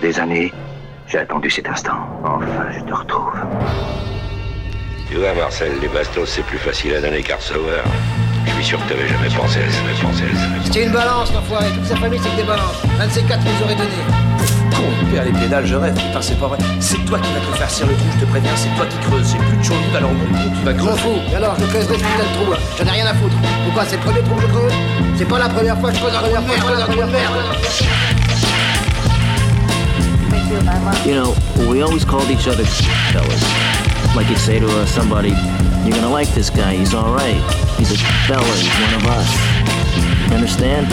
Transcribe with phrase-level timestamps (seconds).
[0.00, 0.52] des années,
[1.06, 1.98] j'ai attendu cet instant.
[2.24, 3.32] Enfin, je te retrouve.
[5.10, 7.84] Tu vois, Marcel, les bastos, c'est plus facile à donner qu'à recevoir.
[8.46, 10.42] Je suis sûr que t'avais jamais pensé à ça, jamais pensé à ça.
[10.64, 11.66] C'était une balance, l'enfoiré.
[11.74, 12.82] Toute sa famille, c'est que des balances.
[13.00, 13.90] Un de ces quatre nous aurait donné.
[14.76, 16.58] Con, père les pédales, je rêve, putain, c'est pas vrai.
[16.80, 18.96] C'est toi qui vas te faire cirer le trou, je te préviens, c'est toi qui
[19.08, 19.32] creuses.
[19.32, 20.98] J'ai plus de chaud, alors mon trou, tu vas creuser.
[21.00, 21.18] fous.
[21.32, 22.58] Et alors, je creuserai ce putain de trou, là.
[22.78, 23.36] J'en ai rien à foutre.
[23.64, 24.72] Pourquoi C'est le premier trou que je creuse?
[25.16, 26.32] C'est pas la première fois que je creuse un trou de
[30.48, 31.34] You know,
[31.70, 32.64] we always called each other
[33.12, 33.44] fellas.
[34.16, 35.28] Like you'd say to uh, somebody,
[35.84, 37.36] you're gonna like this guy, he's alright.
[37.76, 39.28] He's a fella, he's one of us.
[40.30, 40.86] You understand?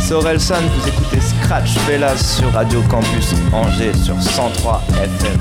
[0.00, 5.40] C'est Orelsan, vous écoutez Scratch Fellas sur Radio Campus Angers sur 103 FM.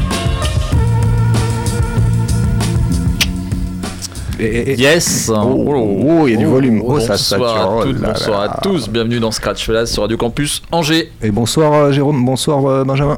[4.80, 6.82] Yes Oh, il y a du volume.
[6.86, 7.46] Oh, ça sature.
[7.46, 8.14] Bonsoir Oh à toutes, là là.
[8.14, 11.12] bonsoir à tous, bienvenue dans Scratch Fellas sur Radio Campus Angers.
[11.22, 13.18] Et bonsoir euh, Jérôme, bonsoir euh, Benjamin.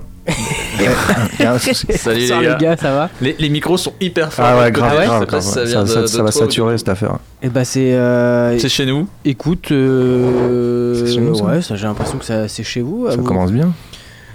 [1.98, 2.78] Salut les les gars.
[2.78, 4.45] ça va Les, les micros sont hyper forts.
[4.48, 6.90] Ah ouais, l'autre grave, ça Ça, vient ça- de- ça de va ou saturer cette
[6.90, 7.18] affaire.
[7.42, 7.94] Eh bah c'est...
[7.94, 9.08] euh, C'est chez nous.
[9.23, 13.08] Écoute, euh, C'est chez nous, ça ouais, ça, j'ai l'impression que ça, c'est chez vous.
[13.09, 13.23] Ça vous.
[13.23, 13.72] commence bien.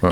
[0.02, 0.08] Euh,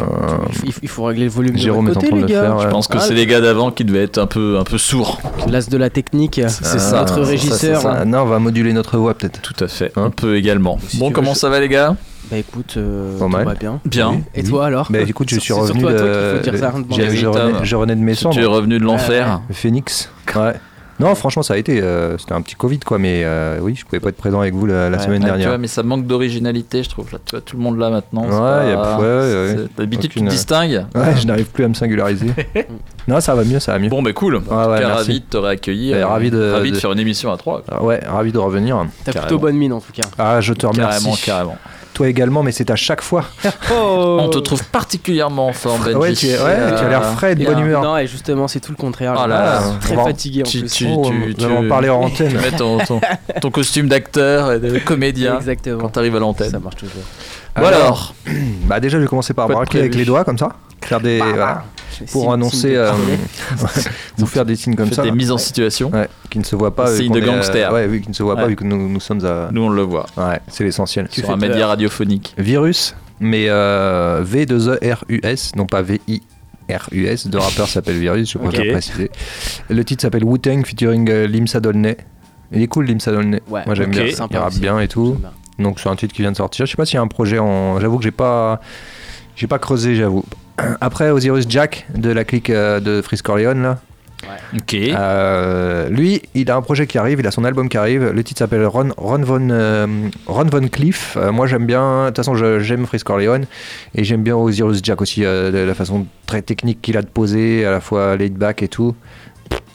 [0.65, 2.35] Il, il faut régler le volume Jérôme de est votre en côté, train de les
[2.35, 2.47] le gars.
[2.49, 2.65] faire, ouais.
[2.65, 4.77] Je pense que Ah, c'est les gars d'avant qui devaient être un peu, un peu
[4.77, 5.19] sourds.
[5.49, 6.43] L'as de la technique.
[6.47, 6.99] C'est ça.
[7.01, 7.81] Notre ça, régisseur.
[7.81, 9.41] ça- non, on va moduler notre voix peut-être.
[9.41, 10.79] Tout à fait, Hein un peu également.
[10.89, 11.97] Si bon, veux, comment je- ça va les gars?
[12.31, 13.45] Bah écoute, euh, Pas tout mal.
[13.47, 13.81] va bien.
[13.85, 14.11] Bien.
[14.11, 14.23] Oui.
[14.35, 16.33] Et toi alors Bah écoute, je C'est suis surtout revenu à toi de.
[16.43, 17.15] qu'il faut dire ça, j'ai- Tom.
[17.15, 18.47] je, renais, je renais de mes Tu es cendres.
[18.47, 19.41] revenu de l'enfer.
[19.49, 20.11] Le Phoenix.
[20.37, 20.55] Ouais.
[21.01, 21.81] Non, franchement, ça a été.
[21.81, 24.53] euh, C'était un petit Covid, quoi, mais euh, oui, je pouvais pas être présent avec
[24.55, 25.03] vous la, la Ouais.
[25.05, 25.49] semaine Ouais, tu dernière.
[25.51, 27.07] vois, mais ça manque d'originalité, je trouve.
[27.13, 28.25] Là, tu vois, tout le monde là maintenant.
[28.25, 29.07] Ouais, pas- y a- ouais,
[29.61, 30.85] ouais, D'habitude, tu Aucune- te distingues.
[30.97, 32.27] Ouais, je n'arrive plus à me singulariser.
[33.07, 33.89] non, ça va mieux, ça va mieux.
[33.91, 34.35] Bon, mais cool.
[34.35, 34.95] Ouais, ouais, En tout cas, merci.
[35.07, 35.97] ravi de te réaccueillir.
[35.99, 37.63] Ouais, ravi de- ravi de de- faire une émission à trois.
[37.71, 38.85] Ah ouais, ravi de revenir.
[39.05, 40.03] T'as plutôt bonne mine en tout cas.
[40.19, 41.05] Ah, je te remercie.
[41.05, 41.59] Carrément, carrément.
[41.95, 43.25] Toi également, mais c'est à chaque fois.
[43.73, 45.97] On te trouve particulièrement en forme, Benji.
[45.97, 47.83] Ouais, tu, es- ouais, tu as l'air frais et de bonne euh, humeur.
[47.83, 49.15] Non, et justement, c'est tout le contraire.
[49.17, 49.27] Oh là.
[49.27, 49.63] là là.
[49.81, 50.71] Très On fatigué en Tu, plus.
[50.73, 52.29] tu, Oh, tu, tu- en parler en antenne.
[52.29, 53.01] Tu mets ton, ton,
[53.41, 55.79] ton costume d'acteur et de comédien Exactement.
[55.81, 56.51] quand t'arrives à l'antenne.
[56.51, 57.03] Ça marche toujours.
[57.57, 58.15] Bon alors,
[58.67, 60.51] Bah déjà, je vais commencer par braquer avec les doigts comme ça.
[60.83, 61.65] Faire des, voilà,
[62.13, 65.03] pour Signe- annoncer, signe de euh, faire des signes comme ça.
[65.03, 65.91] des mises en situation.
[65.91, 66.91] Ouais, qui ne se voient pas.
[66.91, 67.73] vu Signe qu'on de euh, gangster.
[67.73, 69.49] Ouais, vu qu'ils ne se voient pas, vu que nous, nous sommes à.
[69.53, 70.07] Nous, on le voit.
[70.17, 71.09] Ouais, c'est l'essentiel.
[71.11, 72.35] Sur un média radiophonique.
[72.39, 77.27] Virus, mais euh, V2E-R-U-S, non pas V-I-R-U-S.
[77.27, 78.73] Deux rappeurs s'appellent Virus, je préfère Ok.
[78.73, 79.11] préciser.
[79.69, 81.97] Le titre s'appelle Wu-Tang featuring euh, Limsa Dolnay.
[82.53, 83.43] Il est cool, Limsa Dolnay.
[83.49, 84.05] Ouais, Moi j'aime bien.
[84.07, 85.17] Il rappe bien et tout.
[85.21, 85.33] Bien.
[85.59, 86.65] Donc c'est un titre qui vient de sortir.
[86.67, 87.81] Je sais pas s'il y a un projet en.
[87.81, 88.61] J'avoue que j'ai pas.
[89.37, 90.25] J'ai pas creusé, j'avoue.
[90.81, 93.79] Après, Osiris Jack de la clique euh, de Freeze Corleone, là.
[94.55, 94.75] Ok.
[94.75, 98.11] Euh, lui, il a un projet qui arrive, il a son album qui arrive.
[98.11, 99.87] Le titre s'appelle Ron, Ron Von, euh,
[100.27, 101.17] Ron Von Cliff.
[101.17, 102.05] Euh, moi, j'aime bien.
[102.05, 103.47] De toute façon, j'aime Freeze Corleone
[103.95, 107.07] et j'aime bien Osiris Jack aussi, euh, de la façon très technique qu'il a de
[107.09, 108.95] poser, à la fois laid back et tout.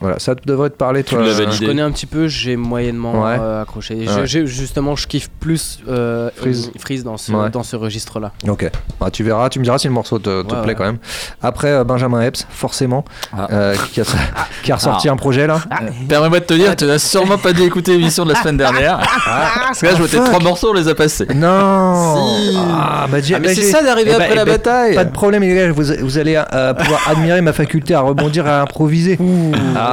[0.02, 1.20] Voilà, ça devrait te parler, toi.
[1.20, 1.52] euh.
[1.52, 3.38] Je connais un petit peu, j'ai moyennement Ouais.
[3.40, 3.96] euh, accroché.
[3.96, 4.26] Ouais.
[4.26, 6.72] j'ai- justement, je kiffe plus euh, Freeze.
[6.80, 7.50] Freeze dans ce, Ouais.
[7.50, 8.32] dans ce registre-là.
[8.48, 10.76] Ok, Ah, tu verras, tu me diras si le morceau te, plaît ouais.
[10.76, 10.98] quand même.
[11.42, 13.06] Après, euh, Benjamin Epps, forcément,
[13.38, 13.48] Ah.
[13.52, 14.04] euh, qui, a,
[14.64, 15.14] qui a ressorti Ah.
[15.14, 15.60] un projet là.
[15.72, 18.58] Euh, Permets-moi de te dire, tu n'as sûrement pas dû écouter l'émission de la semaine
[18.58, 19.00] dernière.
[19.26, 20.26] Parce que là, je fuck.
[20.26, 21.28] trois morceaux, on les a passés.
[21.34, 22.58] Non Si.
[22.58, 24.52] Ah, bah, j'ai- Ah, mais bah, c'est ça d'arriver Eh bah, après eh la bah,
[24.54, 24.96] bataille.
[24.96, 28.46] Pas de problème, les gars, vous, vous allez euh, pouvoir admirer ma faculté à rebondir
[28.48, 29.18] et à improviser.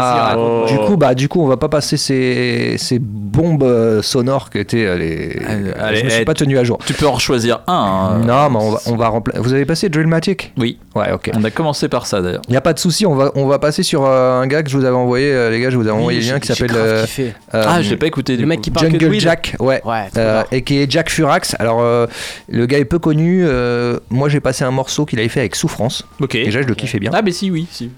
[0.02, 0.64] Ah, Oh.
[0.68, 4.58] du coup, bah, du coup, on va pas passer ces, ces bombes euh, sonores qui
[4.58, 5.36] étaient euh, les.
[5.46, 6.78] Allez, je allez, me suis pas tenu à jour.
[6.86, 7.72] Tu peux en choisir un.
[7.72, 8.18] hein.
[8.26, 9.40] non, mais on va, on va remplacer.
[9.40, 10.52] Vous avez passé Drillmatic?
[10.58, 11.30] Oui, Ouais, ok.
[11.36, 12.42] on a commencé par ça d'ailleurs.
[12.48, 14.62] Il y a pas de souci, on va, on va passer sur euh, un gars
[14.62, 16.48] que je vous avais envoyé, euh, les gars, je vous avais envoyé le lien qui
[16.48, 17.34] s'appelle euh, kiffé.
[17.52, 19.20] ah, je l'ai pas écouté du Le mec qui parle que de Jungle.
[19.20, 19.80] Jack, ouais.
[19.84, 21.54] Ouais, Euh, et qui est Jack Furax.
[21.58, 22.06] Alors, euh,
[22.48, 23.42] le gars est peu connu.
[23.44, 26.04] euh, moi, j'ai passé un morceau qu'il avait fait avec Souffrance.
[26.20, 26.32] Ok.
[26.32, 27.10] Déjà, je le kiffais bien.
[27.14, 27.66] Ah, mais si, oui.
[27.70, 27.90] Si.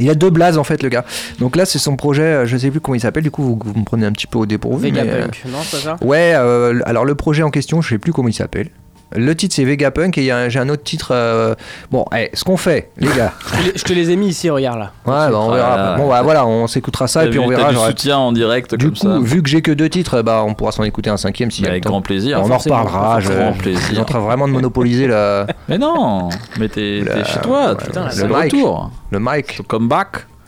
[0.00, 1.04] Il y a deux blazes en fait, le gars.
[1.38, 2.22] Donc là, c'est son projet.
[2.22, 3.22] euh, Je sais plus comment il s'appelle.
[3.22, 4.90] Du coup, vous, vous me prenez un petit peu au dépourvu.
[4.92, 5.96] mais, euh, Vegapunk, non, c'est pas ça?
[6.04, 6.32] Ouais.
[6.34, 8.68] euh, alors le projet en question, je sais plus comment il s'appelle.
[9.16, 11.08] Le titre c'est Vegapunk et il y a un- j'ai un autre titre.
[11.12, 11.54] euh,
[11.90, 13.32] Bon, eh, ce qu'on fait, les gars.
[13.74, 14.92] je, te les, je ai mis ici, regarde là.
[15.06, 15.76] Ouais, bah, on Ah, verra.
[15.76, 17.70] là, bon, bah voilà, on s'écoutera ça et puis on verra.
[17.70, 19.18] du soutien en direct Du comme coup, ça.
[19.20, 21.66] vu que j'ai que deux titres, bah on pourra s'en écouter un cinquième s'il y
[21.66, 21.94] a Avec le temps.
[21.94, 22.40] grand plaisir.
[22.42, 23.14] on en reparlera.
[23.14, 23.82] avec Je, grand je plaisir.
[23.82, 28.04] suis en train vraiment de monopoliser le, Mais non, mais t'es Le- chez toi, putain,
[28.06, 28.52] le c'est le mic.
[28.52, 28.90] retour.
[29.10, 29.60] le mic.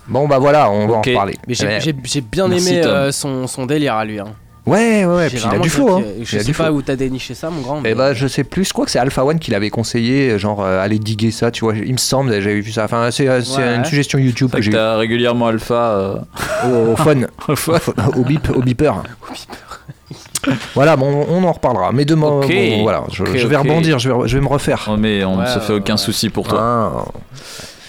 [0.08, 1.34] Bon, bah voilà, on va en reparler.
[1.46, 1.66] Mais j'ai
[2.22, 4.18] bien Merci, aimé euh, son, son délire à lui.
[4.18, 4.26] Hein.
[4.64, 5.28] Ouais, ouais, ouais.
[5.28, 5.96] Puis il a du flow.
[5.96, 6.02] Hein.
[6.22, 6.74] Je sais du pas flow.
[6.76, 7.78] où t'as déniché ça, mon grand.
[7.80, 10.38] Eh mais- bah, je sais plus, je crois que c'est Alpha One qui l'avait conseillé,
[10.38, 11.74] genre euh, aller diguer ça, tu vois.
[11.76, 12.84] Il me semble, j'avais vu ça.
[12.84, 13.74] Enfin, c'est euh, c'est Ouais.
[13.76, 15.74] une suggestion YouTube que que j'ai t'as régulièrement Alpha.
[15.74, 16.14] euh,
[16.64, 17.22] au, au fun,
[18.16, 19.02] au bip, au beeper.
[20.74, 21.92] Voilà, bon, on en reparlera.
[21.92, 22.48] Mais demain, Ok.
[22.52, 24.88] bon, voilà, je, vais rebondir, je vais, je vais me refaire.
[24.90, 25.98] Oh, mais on ne Ouais, se fait aucun ouais.
[25.98, 26.58] souci pour toi.
[26.60, 27.04] Ah,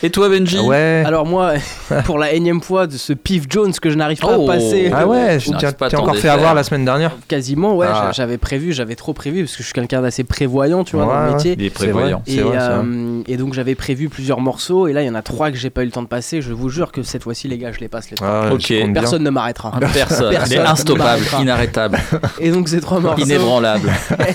[0.05, 1.01] Et toi, Benji ouais.
[1.05, 1.53] Alors moi,
[2.05, 4.50] pour la énième fois de ce Pif Jones que je n'arrive pas Oh.
[4.50, 7.11] à passer Ah ouais, je t'ai encore fait avoir la semaine dernière.
[7.29, 8.07] quasiment, ouais, Ah.
[8.07, 11.05] j'a- j'avais prévu, j'avais trop prévu parce que je suis quelqu'un d'assez prévoyant, tu vois,
[11.05, 11.55] dans le métier.
[11.57, 12.21] Il est prévoyant.
[12.25, 12.75] C'est Et, vrai, c'est vrai.
[12.85, 15.57] euh, et donc j'avais prévu plusieurs morceaux et là il y en a trois que
[15.57, 16.41] j'ai pas eu le temps de passer.
[16.41, 18.47] Je vous jure que cette fois-ci les gars je les passe les trois.
[18.51, 18.91] Ah, bien.
[18.94, 19.71] Personne ne m'arrêtera.
[19.94, 20.31] Personne.
[20.31, 20.65] Personne.
[20.67, 21.97] instoppable, inarrêtable,
[22.41, 23.23] Et donc ces trois morceaux.
[23.23, 23.89] inébranlable.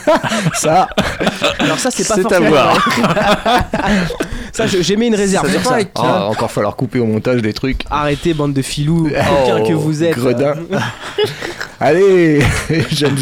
[0.54, 0.88] Ça,
[1.58, 2.88] Alors ça c'est pas C'est à voir.
[4.66, 5.78] ça j'ai mis une réserve sur ça.
[5.94, 7.84] Ah, encore falloir couper au montage des trucs.
[7.90, 10.16] Arrêtez bande de filous, aucun que vous êtes.
[10.16, 10.54] Gredin.
[11.80, 12.40] Allez,
[12.90, 13.14] j'aime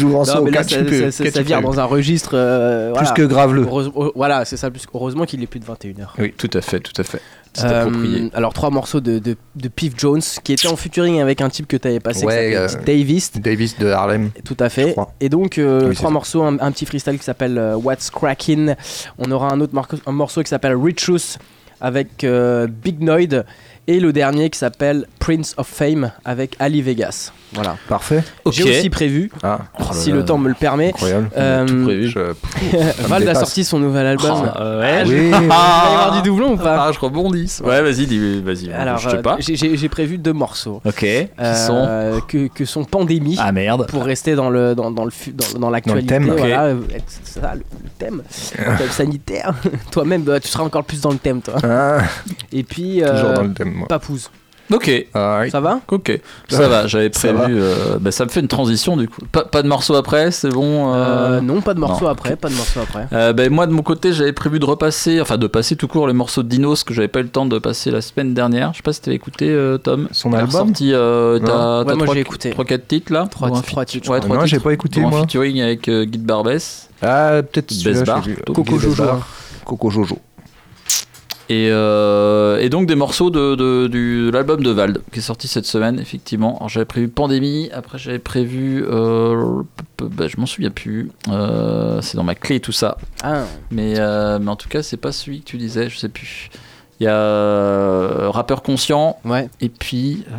[0.51, 2.31] là, qu'as-tu ça, ça- ça- ça vire dans un registre.
[2.33, 3.11] euh, Plus voilà.
[3.11, 3.63] que graveleux.
[3.63, 4.71] Heureuse- oh, voilà, c'est ça.
[4.71, 6.07] Plus heureusement qu'il est plus de 21h.
[6.17, 7.21] Oui, tout à fait, tout à fait.
[7.59, 8.29] C'est Euh, approprié.
[8.33, 11.67] alors trois morceaux de, de, de Pif Jones qui était en featuring avec un type
[11.67, 13.31] que tu avais passé Ouais, qui euh, Davis.
[13.33, 14.29] Davis de Harlem.
[14.45, 14.95] tout à fait.
[15.19, 18.75] et donc euh, Oui, trois morceaux un, un petit freestyle qui s'appelle euh, What's Crackin.
[19.17, 19.73] On aura un autre
[20.05, 21.37] un morceau qui s'appelle Richus
[21.81, 23.43] avec euh, Big Noid.
[23.89, 28.23] Et le dernier qui s'appelle Prince of Fame avec Ali Vegas voilà Parfait.
[28.51, 30.93] J'ai aussi prévu Ah, oh si là, le temps me le permet
[31.37, 32.07] euh, tout prévu.
[32.09, 36.21] Je- Val a sorti son nouvel album Oh, euh, ouais, Oui, je- va y avoir
[36.21, 37.59] du doublon ou pas Ah, je rebondis.
[37.63, 38.71] Ouais, vas-y, dis- vas-y.
[38.73, 39.37] alors je euh, pas.
[39.39, 40.95] j'ai- prévu deux morceaux Ok.
[40.99, 43.87] Qui sont euh, que, que sont Pandémie Ah merde.
[43.87, 46.33] pour rester dans le dans, dans le dans, dans l'actualité thème.
[46.37, 46.75] Voilà euh,
[47.23, 48.21] ça le, le thème
[48.57, 49.53] le thème sanitaire
[49.91, 51.99] toi-même bah, tu seras encore plus dans le thème toi Ah,
[52.51, 53.71] et puis euh, toujours dans le thème.
[53.73, 53.87] moi.
[53.87, 54.29] Papouze
[54.71, 54.91] Ok.
[55.13, 56.19] Ah, ça va Ok,
[56.49, 57.57] ça va, j'avais Ça prévu.
[57.57, 59.21] euh, bah, ça me fait une transition du coup.
[59.31, 62.11] Pas, pas de morceau après, c'est bon euh, Euh, non pas de morceau non.
[62.11, 65.21] après pas de morceau après Euh, ben, moi de mon côté j'avais prévu de repasser,
[65.21, 67.45] enfin de passer tout court les morceaux de Dinos que j'avais pas eu le temps
[67.45, 68.71] de passer la semaine dernière.
[68.73, 70.09] Je sais pas si t'avais écouté euh, Tom.
[70.11, 71.45] Son album ressorti, euh, t'as
[71.79, 72.49] Ouais, t'as moi, trois, j'ai écouté.
[72.51, 73.27] trois quatre titres là.
[73.31, 75.21] Trois Ou un titres, trois feat- titres, ouais, Non, j'ai pas écouté Dont un moi.
[75.21, 76.89] featuring avec euh, Guy Barbès.
[77.01, 77.73] Ah, peut-être.
[78.53, 78.77] Coco.
[78.77, 79.03] Jojo.
[79.63, 80.17] Coco Jojo.
[81.49, 85.65] Et, euh, et donc des morceaux de, de- l'album de Vald qui est sorti cette
[85.65, 86.57] semaine effectivement.
[86.57, 89.61] Alors j'avais prévu Pandémie, après j'avais prévu, euh,
[89.99, 91.09] bah, je m'en souviens plus.
[91.29, 92.97] Euh, c'est dans ma clé tout ça.
[93.23, 93.93] ah Mais,
[94.39, 96.49] mais en tout cas, c'est pas celui que tu disais, je sais plus.
[96.99, 100.23] Il y a euh, Rappeur Conscient, ouais et puis.
[100.31, 100.33] euh,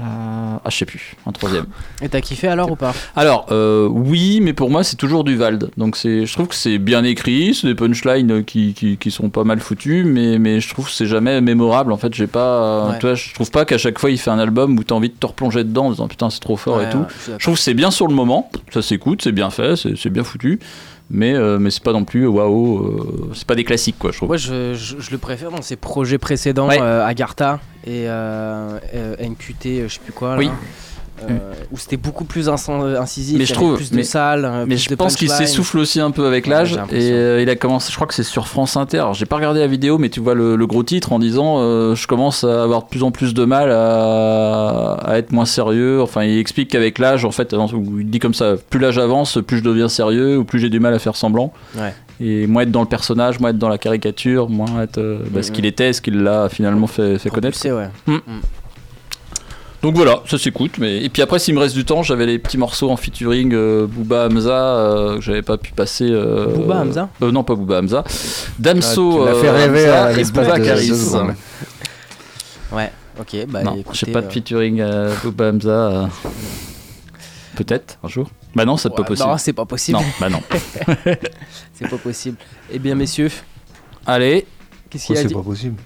[0.64, 1.66] ah, je sais plus, un troisième.
[2.02, 2.92] et t'as kiffé alors ou pas?
[3.14, 5.70] Alors, euh, oui, mais pour moi, c'est toujours du Vald.
[5.76, 9.44] Donc, je trouve que c'est bien écrit, c'est des punchlines qui, qui, qui sont pas
[9.44, 11.92] mal foutus, mais, mais je trouve que c'est jamais mémorable.
[11.92, 12.88] En fait, j'ai pas.
[12.88, 12.98] Ouais.
[12.98, 15.10] tu vois, je trouve pas qu'à chaque fois, il fait un album où t'as envie
[15.10, 17.04] de te replonger dedans en disant putain, c'est trop fort Ouais, et tout.
[17.38, 20.24] je trouve que c'est bien sur le moment, ça s'écoute, c'est bien fait, c'est bien
[20.24, 20.58] foutu.
[21.10, 24.18] Mais, euh, mais c'est pas non plus waouh, euh, c'est pas des classiques quoi, je
[24.18, 24.28] trouve.
[24.28, 26.78] Moi, je, je- je le préfère dans ses projets précédents, Ouais.
[26.82, 30.32] euh, Agartha et euh, euh, NQT, euh, je sais plus quoi.
[30.32, 30.50] Là, Oui.
[31.28, 31.38] Euh,
[31.72, 34.94] où c'était beaucoup plus incisif, Mais je trouve- plus de mais- salles, euh, Mais je
[34.94, 38.06] pense qu'il s'essouffle aussi un peu avec l'âge et euh, il a commencé, je crois
[38.06, 39.04] que c'est sur France Inter.
[39.14, 41.94] J'ai pas regardé la vidéo, mais tu vois le, le gros titre en disant euh,
[41.94, 46.00] je commence à avoir de plus en plus de mal à, à être moins sérieux.
[46.02, 47.54] Enfin, il explique qu'avec l'âge, en fait,
[47.98, 50.80] il dit comme ça, plus l'âge avance, plus je deviens sérieux ou plus j'ai du
[50.80, 51.52] mal à faire semblant.
[51.76, 51.94] Ouais.
[52.20, 55.00] Et moins être dans le personnage, moins être dans la caricature, moins être
[55.30, 55.54] bah, ce Mhm.
[55.56, 57.58] qu'il était, ce qu'il l'a finalement fait, fait connaître.
[57.58, 58.20] Propulsé, ouais.
[59.82, 60.72] Donc voilà, ça s'écoute.
[60.78, 61.02] Mais...
[61.04, 63.86] Et puis après, s'il me reste du temps, j'avais les petits morceaux en featuring euh,
[63.86, 66.08] Booba Hamza euh, que j'avais pas pu passer.
[66.10, 68.02] euh, Booba Hamza euh, Non, pas Booba Hamza.
[68.58, 69.22] Damso.
[69.22, 71.34] Ah, tu l'as fait euh, rêver Hamza à et Booba secondes.
[72.72, 75.70] Ouais, ok, bah non, j'ai pas de euh, featuring euh, Booba Hamza.
[75.70, 76.06] euh,
[77.56, 78.30] Peut-être un jour.
[78.54, 79.28] Bah non, c'est ouais, pas possible.
[79.28, 79.98] Non, c'est pas possible.
[79.98, 80.40] Non, bah non.
[81.74, 82.36] c'est pas possible.
[82.70, 83.30] Eh bien, messieurs,
[84.06, 84.46] Allez.
[84.90, 85.76] qu'est-ce qu'il a c'est pas possible.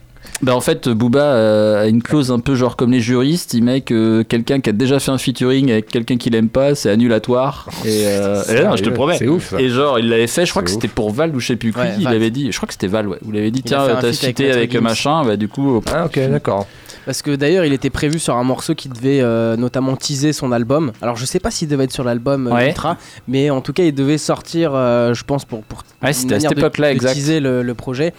[0.42, 3.80] Bah en fait, Booba a une clause un peu genre comme les juristes, il met
[3.80, 7.68] que quelqu'un qui a déjà fait un featuring avec quelqu'un qu'il aime pas, c'est annulatoire.
[7.84, 9.18] Et, euh, et non, je te le promets.
[9.18, 9.54] C'est ouf.
[9.58, 11.72] Et genre, il l'avait fait, je crois que c'était pour Val ou je sais plus
[11.72, 13.18] qui, Ouais, il avait dit, je crois que c'était Val, ouais.
[13.22, 14.80] Vous l'avez dit, Il a tiens, fait un t'as avec cité avec, Gims.
[14.80, 15.80] machin, bah du coup.
[15.92, 16.66] Ah, ok, d'accord.
[17.04, 20.50] Parce que d'ailleurs, il était prévu sur un morceau qui devait euh, notamment teaser son
[20.52, 20.92] album.
[21.02, 22.68] Alors, je sais pas s'il devait être sur l'album euh, Ouais.
[22.68, 22.96] Ultra,
[23.28, 26.34] mais en tout cas, il devait sortir, euh, je pense, pour, pour Ouais, une c'était
[26.34, 27.14] à cette de- époque-là, de exact.
[27.14, 28.12] teaser le, le projet.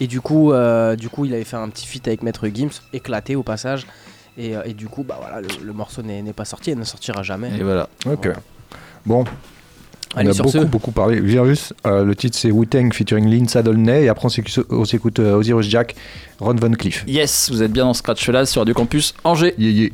[0.00, 2.80] Et du coup, euh, du coup, il avait fait un petit feat avec Maître Gims,
[2.92, 3.86] éclaté au passage.
[4.38, 6.84] Et, euh, et du coup, bah voilà, le, le morceau n'est pas sorti et ne
[6.84, 7.50] sortira jamais.
[7.58, 7.88] Et voilà.
[8.04, 8.28] Ok.
[9.06, 9.24] Bon,
[10.14, 11.20] Allez, on a beaucoup, ce, beaucoup parlé.
[11.20, 14.04] Virus, euh, le titre c'est Wu-Tang featuring Lynn Sadolnay.
[14.04, 15.94] Et après on s'écoute, on s'écoute euh, Osiris Jack,
[16.40, 17.04] Ron Von Cliff.
[17.06, 19.54] Yes, vous êtes bien dans Scratch là sur Radio Campus Angers.
[19.58, 19.90] Yeah, yeah.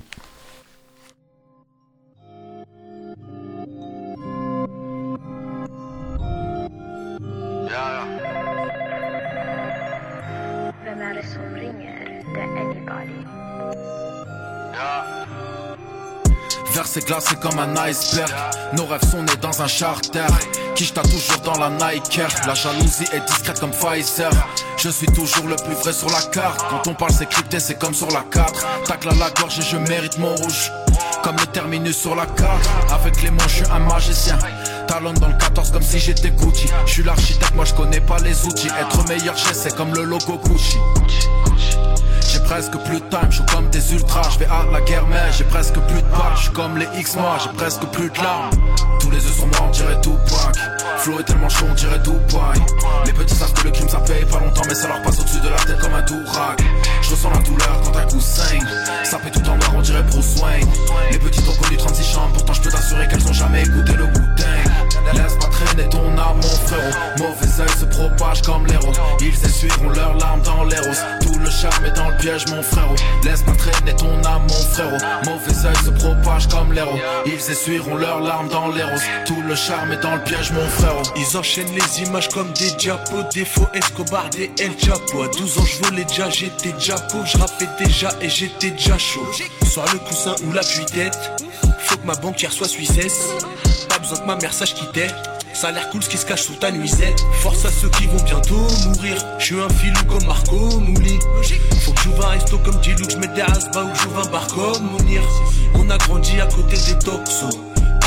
[17.59, 18.30] Un iceberg.
[18.75, 20.26] Nos rêves sont nés dans un charter.
[20.75, 22.21] Qui t'a toujours dans la Nike?
[22.47, 24.30] La jalousie est discrète comme Pfizer.
[24.76, 26.64] Je suis toujours le plus vrai sur la carte.
[26.71, 28.85] Quand on parle, c'est crypté, c'est comme sur la 4.
[28.85, 30.73] Tacle à la gorge et je mérite mon rouge.
[31.23, 32.68] Comme le terminus sur la carte.
[32.90, 34.38] Avec les mains, je suis un magicien.
[34.88, 36.68] Talon dans le 14 comme si j'étais Gucci.
[36.87, 38.68] Je suis l'architecte, moi je connais pas les outils.
[38.68, 40.78] Être meilleur, c'est comme le logo Gucci.
[42.52, 45.32] Presque plus de time, je suis comme des ultras, je vais à la guerre mais
[45.32, 48.16] j'ai presque plus de balles, je suis comme les X moi, j'ai presque plus de
[48.18, 48.50] larmes.
[49.00, 50.18] Tous les œufs sont morts, on dirait tout
[50.99, 52.61] Flow est tellement chaud, on dirait Dubaï.
[53.06, 55.40] Les petits savent que le crime ça paye pas longtemps, mais ça leur passe au-dessus
[55.40, 56.62] de la tête comme un tourac.
[57.00, 58.66] Je ressens la douleur quand un coup saigne.
[59.02, 60.68] Ça fait tout en noir, on dirait Bruce Wayne.
[61.11, 64.04] Les petits ont connu 36 chambres, pourtant je peux t'assurer qu'elles ont jamais écouté le
[65.14, 66.92] Laisse pas traîner ton âme, mon frérot.
[67.18, 68.92] Mauvais oeil se propage comme l'héros.
[69.21, 71.04] Ils essuieront leurs larmes dans les roses.
[71.21, 72.94] Tout le charme est dans le piège, mon frérot.
[73.25, 74.99] Laisse pas traîner ton âme, mon frérot.
[75.25, 76.99] Mauvais oeil se propage comme l'héros.
[77.26, 79.02] Ils essuieront leurs larmes dans les roses.
[79.26, 81.02] Tout le charme est dans le piège, mon frérot.
[81.16, 85.23] Ils enchaînent les images comme des diapos, des faux Escobar, des El Chapo.
[85.23, 89.26] À 12 ans, je volais déjà, j'étais déjà je rappais déjà et j'étais déjà chaud.
[89.71, 91.18] Soit le coussin ou la tête
[91.78, 93.28] faut que ma banquière soit suissesse.
[93.92, 94.87] Pas besoin que ma mère sache qui.
[95.52, 97.20] Ça a l'air cool ce qui se cache sous ta nuisette.
[97.42, 99.22] Force à ceux qui vont bientôt mourir.
[99.38, 101.18] Je suis un filou comme Marco Mouli.
[101.84, 104.30] Faut que j'ouvre un resto comme Dilou, que j'mette des asbas ou que j'ouvre un
[104.30, 105.20] bar comme Mounir.
[105.75, 107.50] On a grandi à côté des toxos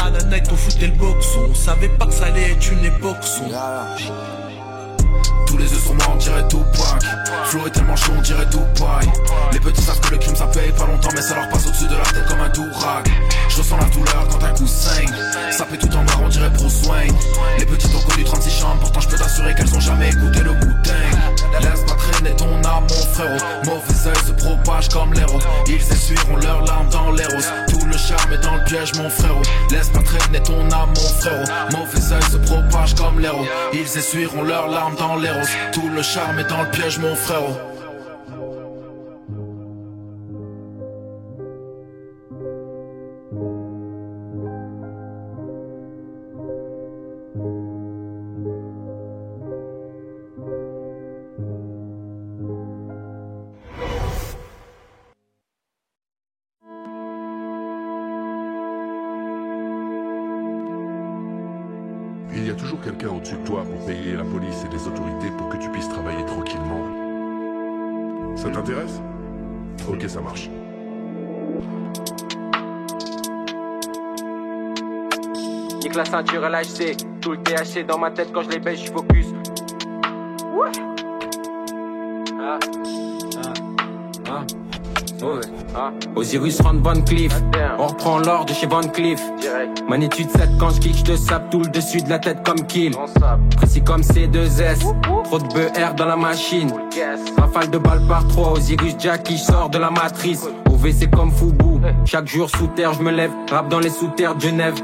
[0.06, 2.86] à la night on foutait le boxon On savait pas que ça allait être une
[2.86, 3.50] époque son
[5.48, 6.64] tous les œufs sont morts, on dirait tout
[7.46, 8.62] Flow est tellement chaud, on dirait tout
[9.54, 11.88] Les petits savent que le crime ça paye pas longtemps, mais ça leur passe au-dessus
[11.88, 13.10] de la tête comme un tourac.
[13.50, 15.14] Je ressens la douleur quand un coup saigne.
[15.52, 17.16] Ça fait tout en noir, on dirait Bruce Wayne.
[17.60, 20.54] Les petits ont connu 36 chambres, pourtant je peux t'assurer qu'elles ont jamais écouté le
[20.54, 21.35] boutin.
[21.62, 23.38] Laisse pas traîner ton âme, mon frérot.
[23.66, 25.40] Mauvais oeil se propage comme l'héros.
[25.68, 27.52] Ils essuieront leurs larmes dans les roses.
[27.70, 29.42] Tout le charme est dans le piège, mon frérot.
[29.72, 31.46] Laisse pas traîner ton âme, mon frérot.
[31.72, 33.46] Mauvais oeil se propage comme l'héros.
[33.74, 35.50] Ils essuieront leurs larmes dans les roses.
[35.74, 37.75] Tout le charme est dans le piège, mon frérot.
[76.16, 79.26] Ceinture LHC, tout le THC dans ma tête quand je les baisse, je focus.
[80.56, 80.72] Ouais.
[82.40, 82.58] Ah.
[83.38, 83.54] Ah.
[84.30, 84.46] Ah.
[85.76, 85.92] Ah.
[86.16, 87.34] Osiris Van Van Cliff,
[87.78, 89.22] on reprend l'or de chez Van Cliff.
[89.90, 92.66] Magnitude 7 quand je kick, je te sape tout le dessus de la tête comme
[92.66, 92.96] kill.
[93.58, 94.80] Précis comme C2S,
[95.26, 96.72] trop de BR dans la machine.
[97.38, 100.48] Rafale de balles par 3, Osiris Jackie, sort de la matrice.
[100.98, 101.82] C'est comme Foubou.
[102.06, 104.76] Chaque jour sous terre, je me lève, rap dans les sous-terres de Genève.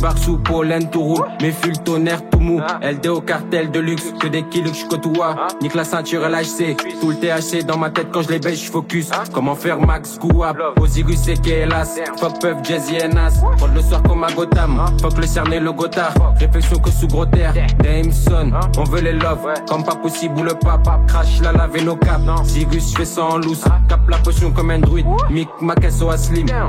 [0.00, 2.60] Barres sous pollen, tout roule, mes fûts tonnerre, tout mou.
[2.82, 5.36] LD au cartel de luxe, que des kills que je côtoie.
[5.60, 8.70] Nique la ceinture LHC, tout le THC dans ma tête quand je les baisse, je
[8.70, 9.10] focus.
[9.34, 11.98] Comment faire Max Gouab, Osiris et Kélas.
[12.18, 13.34] Fuck Puff, Jazzy et Nas.
[13.74, 14.82] Le soir comme à Gotham.
[15.02, 16.14] Fuck le cerné, le Gotard.
[16.38, 17.52] Réflexion que sous gros terre.
[17.82, 19.46] Dameson, on veut les love.
[19.68, 20.88] Comme pas possible ou le pape.
[21.06, 22.20] Crash la lave nos cap.
[22.44, 23.64] Zirus, fais ça en loose.
[23.88, 25.06] Cap la potion comme un druide.
[25.30, 25.84] Mick Mac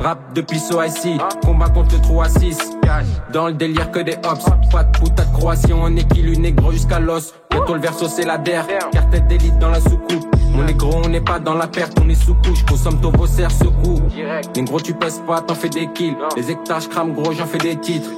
[0.01, 2.82] Rap depuis ici Combat contre le 3 à 6.
[3.31, 4.45] Dans le délire que des hops.
[4.71, 7.33] Pas de putain de Croatie, on est kill négro jusqu'à l'os.
[7.49, 8.65] Bientôt le verso c'est la der.
[8.91, 10.25] Cartet d'élite dans la soucoupe.
[10.53, 12.63] Mon négro, on n'est pas dans la perte, on est sous couche.
[12.65, 13.99] Consomme ton beau serre, secoue.
[14.55, 16.15] Négro, tu pèses pas, t'en fais des kills.
[16.37, 18.09] Les hectares, crame gros, j'en fais des titres.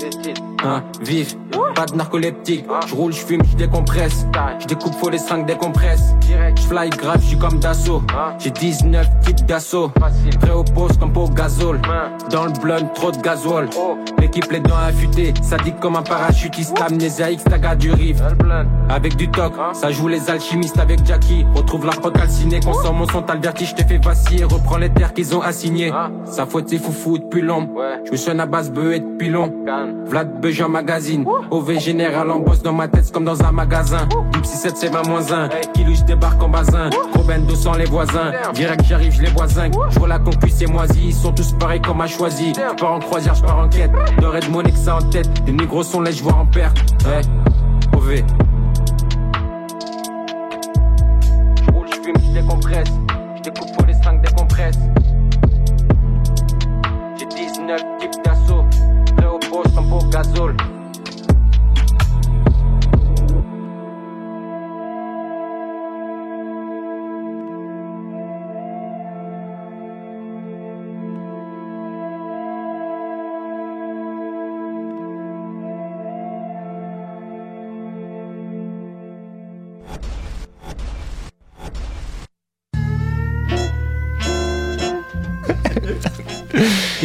[0.65, 1.37] Hein, vif,
[1.75, 2.65] pas de narcoleptique.
[2.87, 4.25] Je roule, je fume, je décompresse.
[4.59, 6.13] Je découpe, faut les 5 décompresse.
[6.55, 8.01] Je fly grave, je suis comme d'assaut.
[8.39, 9.91] J'ai 19 types d'assaut.
[10.41, 11.79] Prêt au poste comme pour gazole.
[12.31, 13.69] Dans le blunt, trop de gazole.
[14.19, 16.79] L'équipe les affûtées, ça dit comme un parachutiste.
[16.81, 18.17] Amnésia X, taga du riff.
[18.89, 21.45] Avec du toc, ça joue les alchimistes avec Jackie.
[21.55, 24.43] Retrouve la prod calcinée, consomme mon son, t'as le vertige, t'ai fait vaciller.
[24.43, 25.91] Reprends les terres qu'ils ont assignées.
[26.25, 27.69] Ça faute, c'est foufou depuis long.
[28.05, 29.53] Je me suis à base beuh et depuis long.
[30.05, 31.25] Vlad Bejan magazine.
[31.51, 34.07] OV général en bosse dans ma tête, comme dans un magasin.
[34.33, 35.49] Deep 7 c'est 20 moins 1.
[35.73, 36.89] Kilo, je débarque en bazin.
[37.13, 38.31] Robin 200 les voisins.
[38.53, 39.69] Direct, j'arrive, je les voisins.
[39.89, 41.07] Je vois la concu, c'est moisi.
[41.07, 42.53] Ils sont tous pareils comme à choisi.
[42.55, 43.91] Je pars en croisière, je pars en quête
[44.45, 45.29] de monnaie que ça en tête.
[45.45, 46.77] Les négros sont là, je vois en perte.
[47.05, 47.21] Ouais,
[47.93, 48.23] mauvais.
[51.63, 52.89] J'roule, j'fume, j'décompresse.
[53.37, 54.79] J'découpe pour les 5 décompresse.
[57.17, 58.65] J'ai 19 types d'assaut.
[59.17, 60.55] Prêt au poche, tampon, gazole.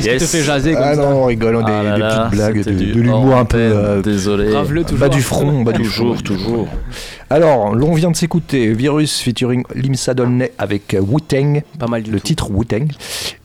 [0.03, 1.83] Qu'est-ce qui te fait jaser comme Ah ça non, on rigole, on a des, Ah
[1.83, 3.59] là des là, petites blagues, de, de l'humour un peu.
[3.59, 4.51] euh, Désolé.
[4.51, 4.99] Grave-le toujours.
[4.99, 6.23] bas du front, bas du Toujours, front.
[6.25, 6.69] toujours.
[7.33, 12.11] Alors, l'on vient de s'écouter Virus featuring Limsa Dolnay avec euh, Wu-Tang, Pas mal du
[12.11, 12.27] le tout.
[12.27, 12.89] titre Wu-Tang.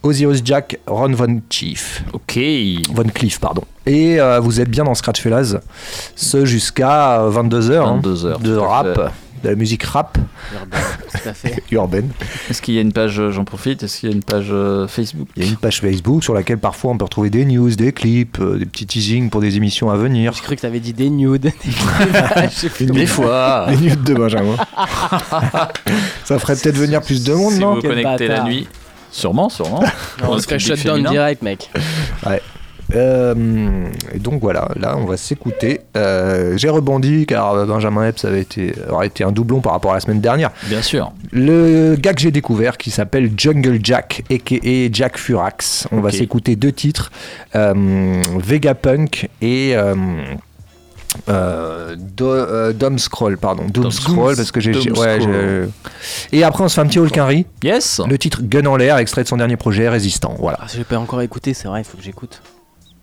[0.02, 2.02] Osiris Jack, Ron Von Chief.
[2.12, 2.38] Ok.
[2.92, 3.62] Von Cliff, pardon.
[3.86, 5.56] Et euh, vous êtes bien dans Scratch Fellas,
[6.16, 7.84] ce jusqu'à 22h.
[8.00, 9.00] 22 heures, de tout à rap, fait.
[9.42, 10.18] De la musique rap
[10.54, 10.78] Urbain,
[11.10, 11.62] tout à fait.
[11.70, 12.10] urbaine.
[12.50, 14.48] Est-ce qu'il y a une page, euh, j'en profite, est-ce qu'il y a une page
[14.50, 15.28] euh, Facebook?
[15.36, 17.92] Il y a une page Facebook sur laquelle parfois on peut retrouver des news, des
[17.92, 20.32] clips, euh, des petits teasings pour des émissions à venir.
[20.32, 21.52] J'ai cru que t'avais dit des nudes.
[22.80, 22.86] des.
[22.86, 23.66] Des fois.
[23.70, 24.56] Les news de Benjamin.
[26.24, 27.74] Ça ferait peut-être venir plus de monde, Si non?
[27.74, 28.66] vous Quel connectez la nuit.
[29.10, 29.80] Sûrement, sûrement.
[30.22, 31.70] Non, on le se ferait public shutdown direct, mec.
[32.26, 32.40] Ouais.
[32.94, 35.80] Euh, et donc voilà, là on va s'écouter.
[35.96, 39.94] Euh, J'ai rebondi car Benjamin Epps avait été, aurait été un doublon par rapport à
[39.94, 40.50] la semaine dernière.
[40.68, 41.12] Bien sûr.
[41.32, 44.56] Le gars que j'ai découvert qui s'appelle Jungle Jack, aka
[44.92, 45.88] Jack Furax.
[45.92, 47.10] On va s'écouter deux titres
[47.54, 49.72] euh, Vegapunk et.
[49.76, 49.94] Euh,
[51.30, 53.62] euh, Do- euh, Dom Scroll, pardon.
[53.64, 54.72] Doom Dom- Scroll, parce que j'ai.
[54.90, 55.18] Ouais,
[56.30, 57.46] Et après, on se fait un petit Hulkinry.
[57.64, 58.02] Yes.
[58.06, 60.34] Le titre Gun en l'air, extrait de son dernier projet, Résistant.
[60.38, 60.58] Voilà.
[60.60, 62.42] Ah, j'ai pas encore écouté, c'est vrai, il faut que j'écoute.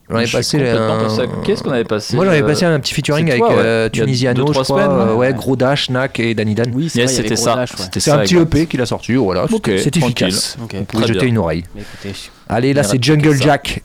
[0.09, 0.57] On avait passé.
[0.69, 3.41] un- passé à- Qu'est-ce qu'on avait passé Moi, j'avais euh, passé un petit featuring avec
[3.41, 3.49] ouais.
[3.57, 4.83] euh, Tunisiano, deux, je trois crois.
[4.83, 5.33] semaines, euh, ouais, ouais.
[5.33, 6.71] Gros Dash, Knack et Danny Dan.
[6.73, 7.65] Oui, Yes, c'était ça.
[7.97, 8.35] C'est un petit.
[8.35, 9.45] EP qu'il a sorti, voilà.
[9.51, 10.57] Ok, c'est efficace.
[10.61, 10.75] Ok.
[10.75, 11.29] Vous pouvez jeter bien.
[11.29, 11.63] une oreille.
[11.77, 12.13] Écoutez,
[12.49, 13.33] Allez, là, c'est Jungle.
[13.41, 13.81] Jack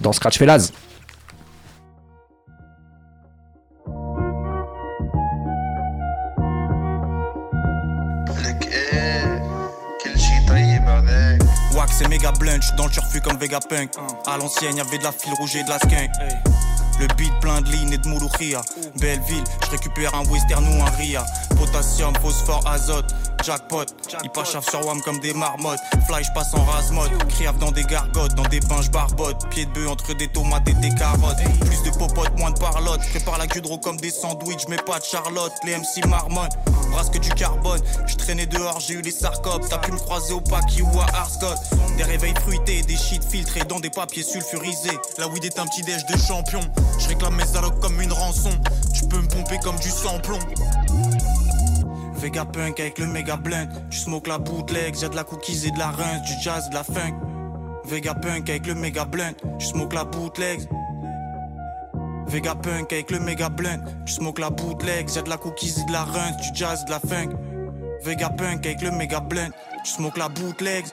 [0.00, 0.72] dans Scratch Fellas.
[11.98, 13.90] Et méga blunt, j'suis dans le turfu comme Vegapunk.
[14.26, 16.10] À l'ancienne, y'avait de la file rouge et de la skunk.
[16.98, 18.62] Le beat plein de lignes et de mouloukhia.
[18.96, 21.24] Belleville, je récupère un western ou un ria.
[21.58, 23.84] Potassium, phosphore, azote, jackpot.
[24.24, 25.80] Ils pachafent sur WAM comme des marmottes.
[26.06, 27.10] Fly, passe en rase-mode.
[27.28, 29.48] Criave dans des gargotes, dans des bains, barbote.
[29.50, 31.36] Pied de bœuf entre des tomates et des carottes.
[31.66, 33.00] Plus de popotes, moins de parlotte.
[33.10, 35.52] Prépare la gudro comme des sandwichs, mais pas de charlotte.
[35.64, 36.48] Les MC marmonnes,
[36.90, 37.80] brasse que du carbone.
[38.06, 39.68] Je traînais dehors, j'ai eu les sarcopes.
[39.68, 41.58] T'as pu me croiser au Paki ou à Arscott.
[41.98, 44.98] Des réveils fruités, des shit filtrés dans des papiers sulfurisés.
[45.18, 46.60] La weed est un petit déj de champion.
[46.98, 48.50] Je réclame mes allocs comme une rançon.
[48.94, 50.38] Tu peux me pomper comme du sans-plomb.
[52.14, 53.68] Vegapunk avec le méga blunt.
[53.90, 56.74] Tu smoke la bootleg, j'ai de la cookies et de la rince, du jazz, de
[56.74, 57.14] la funk.
[57.84, 59.34] Vegapunk avec le méga blunt.
[59.58, 60.60] Tu smoke la bootleg.
[62.26, 63.84] Vegapunk avec le méga blunt.
[64.06, 66.90] Tu smoke la bootleg, j'ai de la cookies et de la rince, du jazz, de
[66.90, 67.30] la funk.
[68.02, 69.50] Vegapunk avec le méga blunt.
[69.84, 70.84] Tu smoke la bootleg.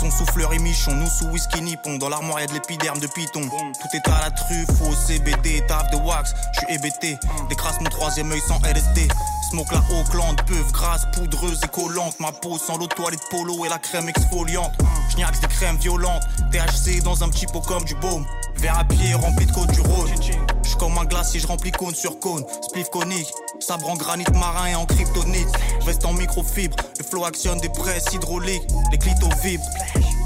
[0.00, 1.96] Sont souffleurs et michons, nous sous whisky nippon.
[1.96, 3.40] Dans l'armoire y'a de l'épiderme de python.
[3.40, 6.34] Tout est à la truffe, au CBD, taf de wax.
[6.52, 7.16] J'suis hébété,
[7.48, 9.08] décrasse mon troisième œil sans LSD.
[9.56, 12.20] Smoke la Auckland, peuf grasse, poudreuse et collante.
[12.20, 14.70] Ma peau sans l'eau de toilette polo et la crème exfoliante.
[15.08, 18.26] J'niaxe des crèmes violentes, THC dans un petit pot comme du baume.
[18.56, 20.10] Verre à pied rempli de côte du Rhône.
[20.62, 22.44] J'suis comme un glacier, je remplis cône sur cône.
[22.68, 25.48] Spliff conique, sabre en granit marin et en kryptonite.
[25.86, 28.68] Veste en microfibre, le flow actionne des presses hydrauliques.
[28.92, 29.64] Les clitos vibrent.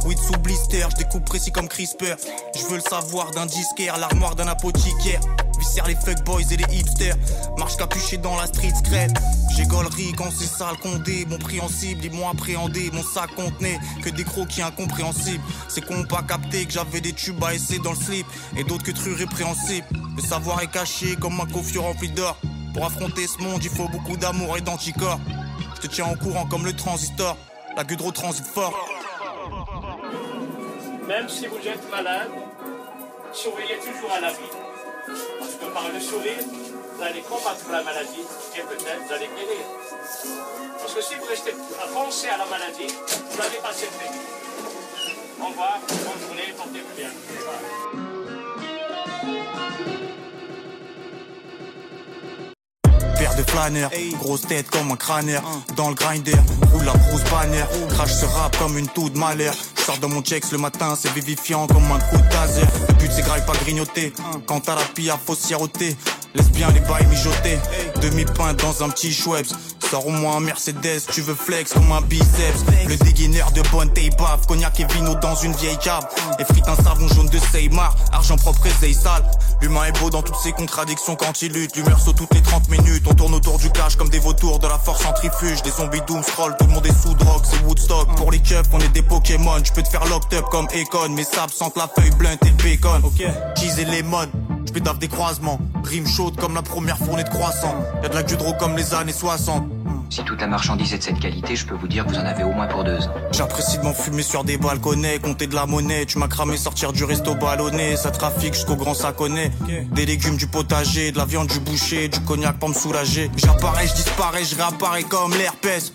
[0.06, 2.16] Weed sous blister, je découpe précis comme CRISPR.
[2.56, 5.20] Je veux le savoir d'un disquaire, l'armoire d'un apothicaire.
[5.60, 7.16] Viscère les fuckboys et les hipsters.
[7.58, 9.12] Marche capuché dans la street scred.
[9.54, 11.26] J'ai gaulerie quand c'est sale condé.
[11.26, 12.90] Mon prix en cible, ils m'ont appréhendé.
[12.92, 15.44] Mon sac contenait que des croquis incompréhensibles.
[15.68, 18.26] C'est qu'on pas capté que j'avais des tubes à essayer dans le slip.
[18.56, 19.86] Et d'autres que trucs répréhensibles.
[20.16, 22.36] Le savoir est caché comme un coffre rempli d'or.
[22.72, 25.20] Pour affronter ce monde, il faut beaucoup d'amour et d'anticorps.
[25.76, 27.36] Je te tiens au courant comme le transistor.
[27.76, 28.74] La gudro transite fort.
[31.06, 32.30] Même si vous êtes malade,
[33.32, 34.59] souriez toujours à la vie.
[35.38, 36.44] Parce que par le sourire,
[36.94, 38.24] vous allez combattre la maladie
[38.56, 39.64] et peut-être vous allez guérir.
[40.78, 44.22] Parce que si vous restez à penser à la maladie, vous allez passer très vite.
[45.40, 48.09] Au revoir, bonne journée, portez-vous bien.
[54.18, 55.42] Grosse tête comme un crâneur.
[55.76, 56.36] Dans le grinder,
[56.72, 57.68] roule la grosse bannière.
[57.88, 59.54] Crash ce rap comme une toux de malheur.
[59.76, 62.62] Sors de mon checks le matin, c'est vivifiant comme un coup de taser.
[62.88, 64.12] Le but c'est grave pas grignoter.
[64.46, 65.96] Quand t'as la pilla, faut siroter
[66.34, 67.58] Laisse bien les bails mijoter.
[68.00, 69.52] Demi-pinte dans un petit Schweppes
[69.90, 72.64] Sors au moins un Mercedes, tu veux flex comme un biceps.
[72.86, 76.06] Le dégaineur de bonne taille bave Cognac et vino dans une vieille cave.
[76.38, 79.24] Et frite un savon jaune de Seymar Argent propre et sale.
[79.60, 81.74] L'humain est beau dans toutes ses contradictions quand il lutte.
[81.74, 84.68] L'humeur saute toutes les 30 minutes On tourne autour du cash comme des vautours de
[84.68, 88.14] la force centrifuge Des zombies doom scroll, tout le monde est sous drogue C'est Woodstock,
[88.14, 91.08] pour les keufs on est des Pokémon Je peux te faire locked up comme Econ
[91.10, 93.02] Mes sables sentent la feuille blunt et le bacon.
[93.56, 94.28] Cheese et lemon
[94.66, 97.74] je pétave des croisements, rime chaude comme la première fournée de croissant.
[98.02, 99.64] Y'a de la gudro comme les années 60.
[100.10, 102.24] Si toute la marchandise est de cette qualité, je peux vous dire que vous en
[102.24, 103.14] avez au moins pour deux ans.
[103.30, 106.04] J'apprécie de m'enfumer sur des balconnets, compter de la monnaie.
[106.04, 109.52] Tu m'as cramé sortir du resto ballonné, ça trafique jusqu'au grand saconnet.
[109.92, 113.30] Des légumes du potager, de la viande du boucher, du cognac pour me soulager.
[113.36, 115.92] J'apparais, je disparais, je réapparais comme l'herpès.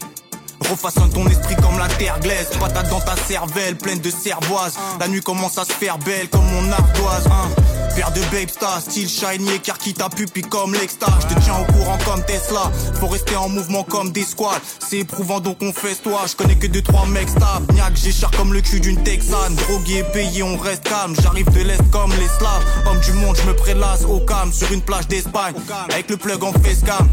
[0.62, 5.08] Refaçonne ton esprit comme la terre glaise Patate dans ta cervelle, pleine de cervoise La
[5.08, 7.50] nuit commence à se faire belle comme mon ardoise hein.
[7.96, 11.08] Paire de babe star, style shiny car qui t'a pupille comme l'exta.
[11.22, 12.72] Je te tiens au courant comme Tesla.
[13.00, 16.56] Faut rester en mouvement comme des squads C'est éprouvant donc on fait toi Je connais
[16.56, 17.74] que deux trois mecs stables.
[17.74, 19.56] Niaque j'écharpe comme le cul d'une Texane.
[19.56, 21.16] Drogué, payé, on reste calme.
[21.22, 22.66] J'arrive de l'Est comme les Slaves.
[22.86, 24.52] Homme du monde, je me prélasse au calme.
[24.52, 25.56] Sur une plage d'Espagne.
[25.90, 27.10] Avec le plug en facecam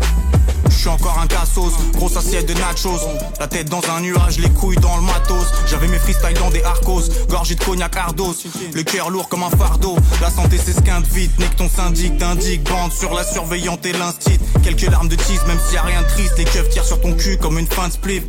[0.72, 3.00] je suis encore un cassos, grosse assiette de nachos.
[3.38, 5.46] La tête dans un nuage, les couilles dans le matos.
[5.68, 8.34] J'avais mes freestyles dans des arcos, gorgé de cognac ardos.
[8.74, 12.92] Le cœur lourd comme un fardeau, la santé qu'un vite Nique ton syndic, t'indique, bande
[12.92, 14.38] sur la surveillante et l'instit.
[14.62, 16.34] Quelques larmes de tease, même s'il y a rien de triste.
[16.38, 18.22] Les keufs tirent sur ton cul comme une fin de split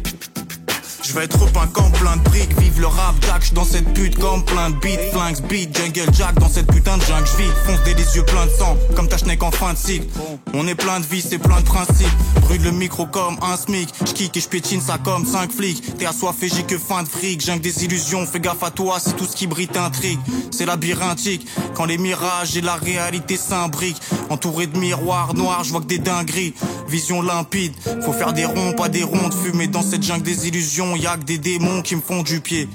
[1.03, 4.17] je vais être repeint comme plein de briques, vive le rap Jack, dans cette pute
[4.17, 7.83] comme plein de beats, flingues, beat, jungle jack dans cette putain de jungle, j'vis, fonce
[7.83, 10.07] des, yeux pleins de sang, comme ta schneck en fin de cycle.
[10.53, 12.07] On est plein de vie, c'est plein de principes,
[12.41, 16.47] brûle le micro comme un smic, j'kick et j'pétine ça comme 5 flics, t'es assoiffé,
[16.47, 19.35] j'ai que fin de fric, j'ai des illusions, fais gaffe à toi, c'est tout ce
[19.35, 20.19] qui brille t'intrigue,
[20.51, 25.81] c'est labyrinthique, quand les mirages et la réalité s'imbriquent, entouré de miroirs noirs, je vois
[25.81, 26.53] que des dingueries,
[26.87, 30.92] vision limpide, faut faire des ronds, pas des rondes, fumer dans cette jungle des illusions,
[30.95, 32.67] y'a que des démons qui me font du pied.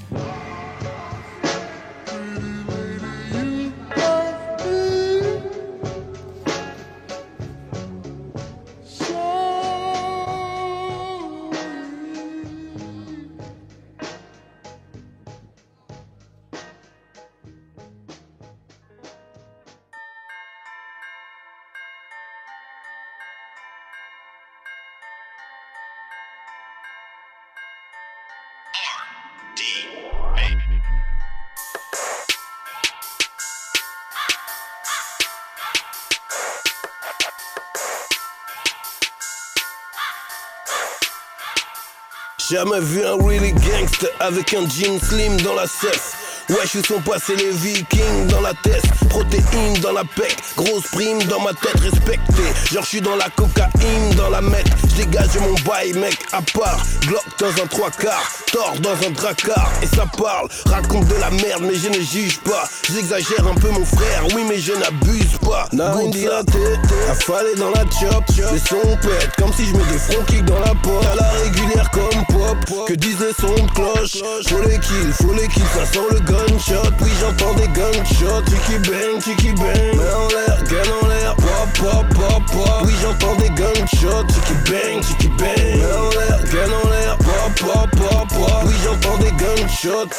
[42.50, 46.14] Jamais vu un really gangster avec un jean slim dans la cesse.
[46.50, 47.02] Ouais, je suis son
[47.36, 52.72] les vikings dans la tête, protéines dans la pec, grosse prime dans ma tête respectée.
[52.72, 56.40] Genre, je suis dans la cocaïne, dans la mec, je dégage mon bail, mec, à
[56.40, 56.80] part.
[57.06, 60.48] Glock dans un trois quarts, tort dans un dracard, et ça parle.
[60.64, 62.64] Raconte de la merde, mais je ne juge pas.
[62.94, 65.68] J'exagère un peu mon frère, oui, mais je n'abuse pas.
[65.72, 66.78] Narine dilatée,
[67.10, 70.60] affalée dans la chop, les sons pètent, comme si je mets des front kicks dans
[70.60, 71.04] la porte.
[71.04, 74.22] À la régulière comme pop, que disent les sons de cloche.
[74.48, 76.92] Faut les kills, faut les kills, ça sent le gunshot.
[77.00, 79.96] Oui, j'entends des gunshots, tiki bang, tiki bang.
[79.96, 82.82] Main en l'air, gun en l'air, pop, pop, pop, pop.
[82.84, 85.76] Oui, j'entends des gunshots, tiki bang, tiki bang.
[85.76, 88.62] Main en l'air, gun en l'air, pop, pop, pop, pop.
[88.64, 90.14] Oui, j'entends des gunshots.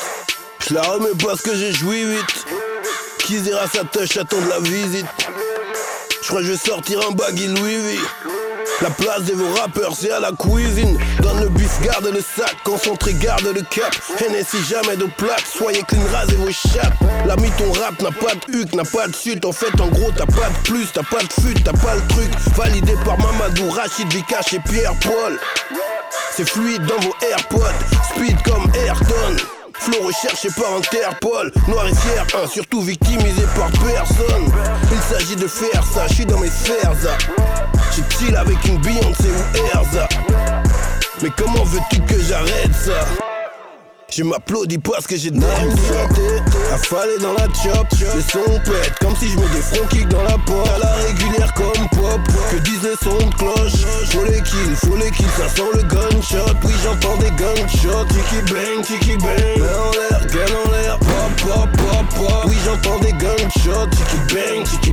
[0.68, 2.46] Je la remets parce que j'ai joui vite.
[3.20, 5.06] Qui dira sa touche, attend de la visite.
[6.22, 8.00] Je crois que je vais sortir un baggy Louis V.
[8.82, 10.98] La place de vos rappeurs, c'est à la cuisine.
[11.22, 13.94] Donne le bif, garde le sac, concentré, garde le cap.
[14.20, 16.94] Hennessy, jamais de plaque, soyez clean, rasez vos chattes.
[17.26, 19.44] L'ami, ton rap n'a pas de huc, n'a pas de suite.
[19.44, 22.08] En fait, en gros, t'as pas de plus, t'as pas de fut, t'as pas le
[22.08, 22.32] truc.
[22.56, 25.38] Validé par Mamadou, Rachid, Vikash et Pierre Paul.
[26.34, 27.60] C'est fluide dans vos AirPods,
[28.16, 29.36] speed comme Ayrton.
[29.74, 34.52] Flow recherché par Interpol, noir et fier, un surtout victimisé par personne.
[34.92, 36.94] Il s'agit de faire ça, je suis dans mes sphères.
[37.96, 40.08] J'ai chill avec une Beyoncé ou Erza.
[41.22, 43.06] Mais comment veux-tu que j'arrête ça?
[44.12, 45.44] Je m'applaudis parce que j'ai d'aime
[46.74, 50.24] Affalé dans la chop, les sons pètent Comme si je mets des front kicks dans
[50.24, 53.86] la porte À la régulière comme pop Que disent les sons de cloche.
[54.10, 56.56] Faut les kills, faut les kills, ça sent le gunshot.
[56.64, 58.06] Oui j'entends des gunshots.
[58.10, 59.60] Tiki bang, tiki bang.
[59.60, 60.98] Main en l'air, gun en l'air.
[61.00, 62.46] Pop, pop, pop, pop.
[62.48, 63.88] Oui j'entends des gunshots.
[63.92, 64.92] Tiki bang, tiki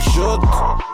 [0.00, 0.87] j'entends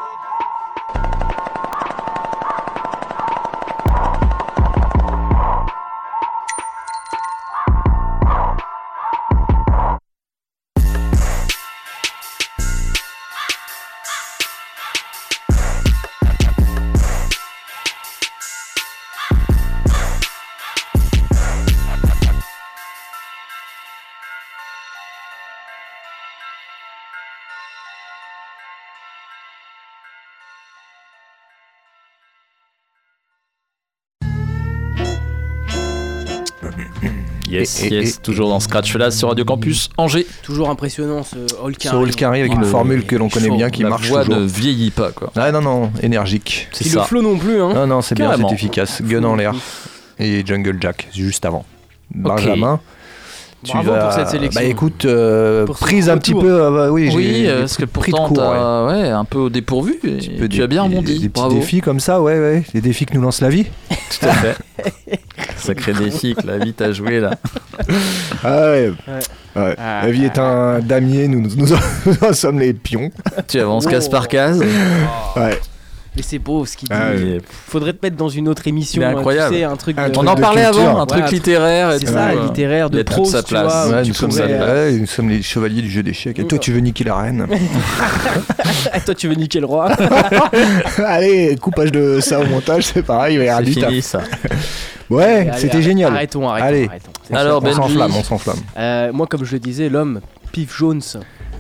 [37.55, 40.27] Yes, Et- et- yes, toujours dans Scratch là sur Radio Campus Angers.
[40.43, 43.71] Toujours impressionnant ce Hall Ce Hall Carry avec une Le- formule que l'on connaît bien
[43.71, 44.41] qui La marche voix toujours.
[44.41, 45.31] ne vieillit pas quoi.
[45.37, 46.69] Ah non, non, énergique.
[46.73, 47.73] C'est le flow non plus, hein.
[47.75, 48.49] Non, non, c'est bien, Carrément.
[48.49, 49.03] c'est efficace.
[49.03, 49.55] Gun en l'air.
[50.19, 51.65] Et Jungle Jack, juste avant.
[52.15, 52.81] Benjamin.
[52.83, 52.94] Tu
[53.73, 53.99] Bravo vas...
[54.05, 54.61] pour cette sélection.
[54.61, 56.65] Bah écoute, euh, prise un petit peu.
[56.65, 58.45] ah bah oui, j'ai- Oui, euh, parce que pourtant court, ouais.
[58.45, 59.99] t'as ouais, un peu au dépourvu.
[60.05, 61.13] et tu des- as bien des- rebondi.
[61.15, 61.55] Des petits Bravo.
[61.57, 62.63] défis comme ça, ouais, ouais.
[62.75, 63.65] Les défis que nous lance la vie.
[63.91, 64.57] Tout à fait.
[65.57, 67.33] Sacré défi que la vie t'a joué là.
[68.45, 68.93] Ah ouais.
[69.07, 69.63] Ouais.
[69.63, 69.75] Ouais.
[69.79, 71.67] Ah, la vie est un damier, nous, nous,
[72.07, 73.11] nous en sommes les pions.
[73.49, 74.61] Tu avances case par case.
[75.37, 75.59] Ouais.
[76.17, 76.95] Mais c'est beau ce qu'il dit.
[76.97, 77.39] Ah oui.
[77.67, 79.03] Faudrait te mettre dans une autre émission.
[79.03, 79.55] Hein, tu incroyable.
[79.55, 79.97] sais, un truc.
[79.97, 82.13] De- On en parlait avant, un truc Ouais, littéraire et C'est tout.
[82.13, 83.65] ça, euh, littéraire de prose, sa tu place.
[83.65, 86.03] vois, où Ouais, tu nous, sommes, pourrais, euh, ouais, nous sommes les chevaliers du jeu
[86.05, 86.39] d'échecs.
[86.39, 87.47] Et toi, tu veux niquer la reine
[89.05, 89.89] Toi, tu veux niquer le roi
[91.05, 94.21] Allez, coupage de ça au montage, c'est pareil, C'est fini ça.
[95.11, 96.13] Ouais, c'était génial.
[96.15, 96.67] Arrêtons, arrêtons.
[96.67, 96.87] Allez.
[96.89, 97.11] arrêtons.
[97.31, 98.57] On Alors, s'enflamme, on s'enflamme.
[98.79, 101.03] Euh, moi, comme je le disais, l'homme, Pif Jones.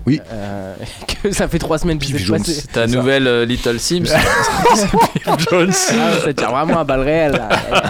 [0.06, 0.20] Oui.
[0.32, 0.74] Euh,
[1.22, 2.38] que ça fait trois semaines que je Jones.
[2.38, 2.52] passé.
[2.52, 4.04] C'est ta nouvelle euh, Little Sims.
[4.06, 5.72] C'est Pip Jones.
[5.92, 7.40] Ah, ça tire vraiment à balles réelles.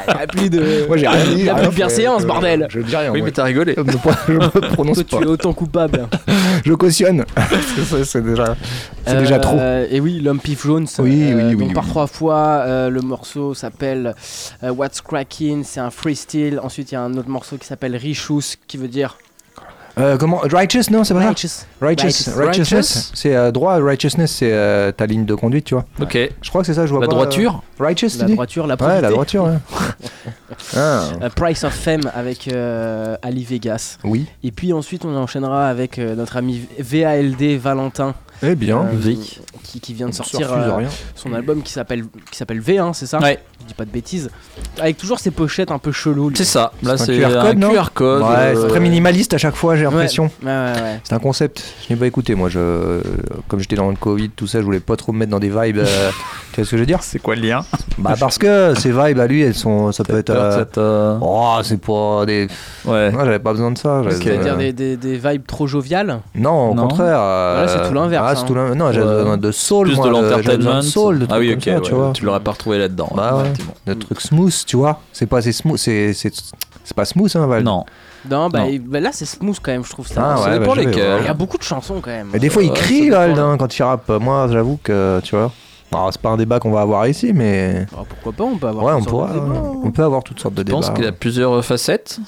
[0.08, 0.86] Il n'y a plus de.
[0.86, 1.32] Moi, j'ai rien dit.
[1.38, 1.88] Il y a rien plus de
[2.20, 2.66] Je- bordel.
[2.70, 3.10] Je dis rien.
[3.10, 3.74] Oui, mais t'as rigolé.
[3.76, 5.16] Je me, prononce Toi, pas.
[5.18, 6.08] tu es autant coupable.
[6.64, 7.24] Je cautionne.
[8.04, 8.56] c'est déjà,
[9.06, 9.56] c'est déjà trop.
[9.58, 10.86] Euh, Et oui, l'homme Pif Jones.
[10.98, 14.14] Oui, oui, oui, Donc par trois fois, le morceau s'appelle
[14.62, 16.60] What's Cracking, c'est un freestyle.
[16.62, 19.18] Ensuite, il y a un autre morceau qui s'appelle Richous, qui veut dire
[19.96, 21.48] Euh, comment Righteous, non, c'est pas ça Righteous.
[21.80, 22.04] Righteous.
[22.06, 22.36] Righteous.
[22.36, 23.12] Righteousness.
[23.14, 23.78] C'est euh, droit.
[23.80, 25.84] Righteousness, c'est euh, ta ligne de conduite, tu vois.
[26.00, 26.18] Ok.
[26.42, 27.12] Je crois que c'est ça, je vois La pas.
[27.14, 29.58] droiture euh, Righteous, tu La dis droiture, la Ouais, la droiture, ouais.
[30.76, 33.98] ah, Euh, Price of Fame avec euh, Ali Vegas.
[34.04, 34.26] oui.
[34.42, 38.14] Et puis ensuite, on enchaînera avec euh, notre ami VALD Valentin.
[38.44, 38.78] Eh bien.
[38.78, 39.16] euh, V.
[39.62, 40.82] qui, qui vient de sortir euh,
[41.14, 43.38] son album qui s'appelle qui s'appelle V, hein, c'est ça Ouais.
[43.62, 44.30] Je dis pas de bêtises.
[44.78, 46.28] Avec toujours ces pochettes un peu cheloues.
[46.30, 46.36] lui.
[46.36, 46.72] C'est ça.
[46.82, 48.22] Là, C'est un QR code, un non QR code.
[48.22, 50.24] Ouais, euh, c'est très minimaliste à chaque fois, j'ai l'impression.
[50.42, 51.00] Ouais, ouais, ouais.
[51.02, 51.62] C'est un concept.
[51.88, 52.48] Je n'ai pas écouté, moi.
[52.50, 53.00] Je,
[53.48, 55.48] comme j'étais dans le Covid, tout ça, je voulais pas trop me mettre dans des
[55.48, 55.78] vibes.
[55.78, 56.10] euh,
[56.52, 57.02] tu vois ce que je veux dire?
[57.02, 57.64] C'est quoi le lien?
[57.96, 60.30] Bah parce que ces vibes à lui, elles sont, ça peut être.
[60.30, 62.48] euh, euh, Oh, c'est pas des.
[62.84, 63.10] Ouais.
[63.12, 64.02] Moi, j'avais pas besoin de ça.
[64.02, 66.88] j'avais- C'est-à-dire euh, des, des, des vibes trop joviales Non, au Non.
[66.88, 67.18] contraire.
[67.18, 68.44] euh, Voilà, c'est tout l'inverse, Ah, hein.
[68.46, 69.14] tout Non, j'avais Ouais.
[69.16, 70.76] besoin de soul, Plus moi, de l'entertainment.
[70.76, 71.54] de soul, de ah oui, ok.
[71.54, 72.12] comme ça, ouais, tu vois.
[72.14, 73.10] Tu l'aurais pas retrouvé là-dedans.
[73.14, 73.42] Bah ouais.
[73.44, 73.74] effectivement.
[73.86, 75.00] De trucs smooth, tu vois.
[75.12, 76.32] C'est pas assez smooth, c'est c'est
[76.84, 77.62] c'est pas smooth, hein, Val.
[77.62, 77.84] Non.
[78.30, 78.78] Non, bah, Non.
[78.86, 80.34] bah là c'est smooth quand même, je trouve ça.
[80.34, 81.18] Ah Ça ouais, dépend bah, lesquels.
[81.20, 82.28] Il y a beaucoup de chansons quand même.
[82.32, 84.08] Mais des fois, il crie, Val, hein, quand il rappe.
[84.08, 85.52] Moi, j'avoue que, tu vois.
[85.94, 87.86] Alors, c'est pas un débat qu'on va avoir ici, mais.
[87.96, 89.40] Ah, pourquoi pas, on peut avoir Ouais, on toutes sortes pourra.
[89.40, 92.18] de débats, On peut avoir toutes sortes de Je pense qu'il y a plusieurs facettes.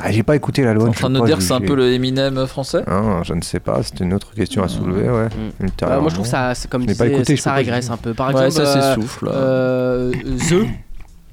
[0.00, 0.88] Ah, j'ai pas écouté T'es l'album.
[0.88, 2.82] en train de nous dire que c'est un peu le Eminem français?
[2.86, 5.26] Ah, je ne sais pas, c'était une autre question à soulever, ouais.
[5.26, 5.64] Mm.
[5.64, 5.96] ultérieurement.
[5.96, 8.14] Bah, moi je trouve ça, c'est comme Je pas écouté, ça régresse un peu.
[8.14, 9.28] Par Ouais, exemple, ça euh, s'essouffle.
[9.32, 10.66] euh, The,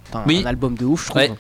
[0.05, 0.41] Putain, Oui.
[0.45, 1.21] un album de ouf, je trouve.
[1.21, 1.31] Ouais.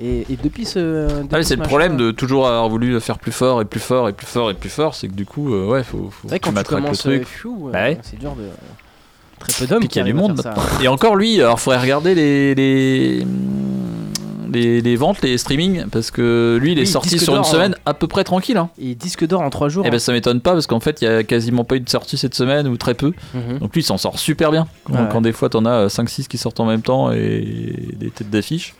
[0.00, 1.08] Et, et depuis ce.
[1.32, 4.12] Ah, c'est le problème de toujours avoir voulu faire plus fort et plus fort et
[4.12, 6.38] plus fort et plus fort, c'est que du coup, euh, ouais, faut, faut C'est vrai
[6.38, 7.26] que tu quand tu matraques le commences truc.
[7.44, 7.98] euh, euh, Bah ouais.
[8.02, 8.44] c'est dur de.
[9.38, 10.62] Très peu d'hommes qui y a du monde maintenant.
[10.82, 13.26] Et encore lui, alors faudrait regarder les, les,
[14.50, 17.74] les, les ventes, les streamings, parce que lui il est Oui, sorti sur une semaine
[17.76, 17.82] hein.
[17.86, 18.56] à peu près tranquille.
[18.56, 18.70] Hein.
[18.80, 19.86] Et disque d'or en 3 jours.
[19.86, 21.88] Et ben ça m'étonne pas parce qu'en fait il y a quasiment pas eu de
[21.88, 23.12] sortie cette semaine ou très peu.
[23.34, 23.58] Mhm.
[23.58, 24.66] Donc lui il s'en sort super bien.
[24.84, 25.08] Quand, Ouais.
[25.12, 28.74] quand des fois t'en as 5-6 qui sortent en même temps et des têtes d'affiche.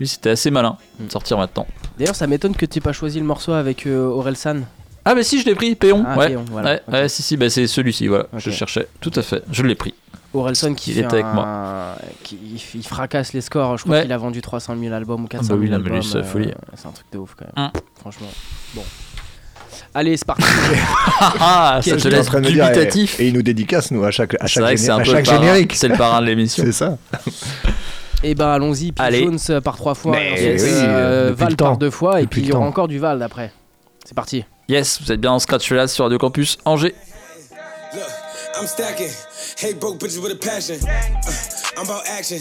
[0.00, 1.66] Lui c'était assez malin de sortir maintenant.
[1.98, 4.64] D'ailleurs, ça m'étonne que tu aies pas choisi le morceau avec euh, Aurel San.
[5.08, 6.04] Ah bah si je l'ai pris, Péon.
[6.06, 6.28] Ah, ouais.
[6.30, 6.80] Péon, voilà.
[6.92, 8.26] ouais, si si bah c'est celui-ci voilà.
[8.36, 8.88] Je cherchais.
[9.00, 9.42] Tout à fait.
[9.52, 9.94] Je l'ai pris.
[10.34, 11.94] Orelson qui, Il fait était avec un- moi.
[12.22, 12.38] qui
[12.74, 13.78] il fracasse les scores.
[13.78, 14.02] Je crois Ouais.
[14.02, 16.02] qu'il a vendu 300 000 albums ou 400 bah 000 oui, non, mais albums.
[16.02, 16.50] c'est euh, folie.
[16.74, 17.66] c'est un truc de ouf quand même.
[17.66, 17.80] Hum.
[18.00, 18.26] Franchement.
[18.74, 18.82] Bon.
[19.94, 20.42] Allez, c'est parti.
[21.40, 23.18] Ah, ça Quel- te laisse dubitatif.
[23.18, 24.90] Et, et il nous dédicace, nous, à chaque, à C'est chaque, vrai que géné- c'est
[24.90, 25.74] un à peu chaque générique.
[25.74, 26.64] C'est le parrain de l'émission.
[26.66, 26.98] C'est ça.
[28.22, 28.92] Et ben allons-y.
[28.98, 30.16] Jones euh, par trois fois.
[30.16, 32.20] Ensuite, oui, euh, Val par deux fois.
[32.20, 33.52] Et puis il y aura encore du Val d'après.
[34.06, 34.44] C'est parti.
[34.68, 36.94] Yes, vous êtes bien en scratch là sur Radio Campus Angers.
[37.92, 38.08] Look,
[38.56, 39.10] I'm stacking.
[39.58, 40.76] Hey, broke bitches with a passion.
[40.76, 42.38] Uh, I'm about action.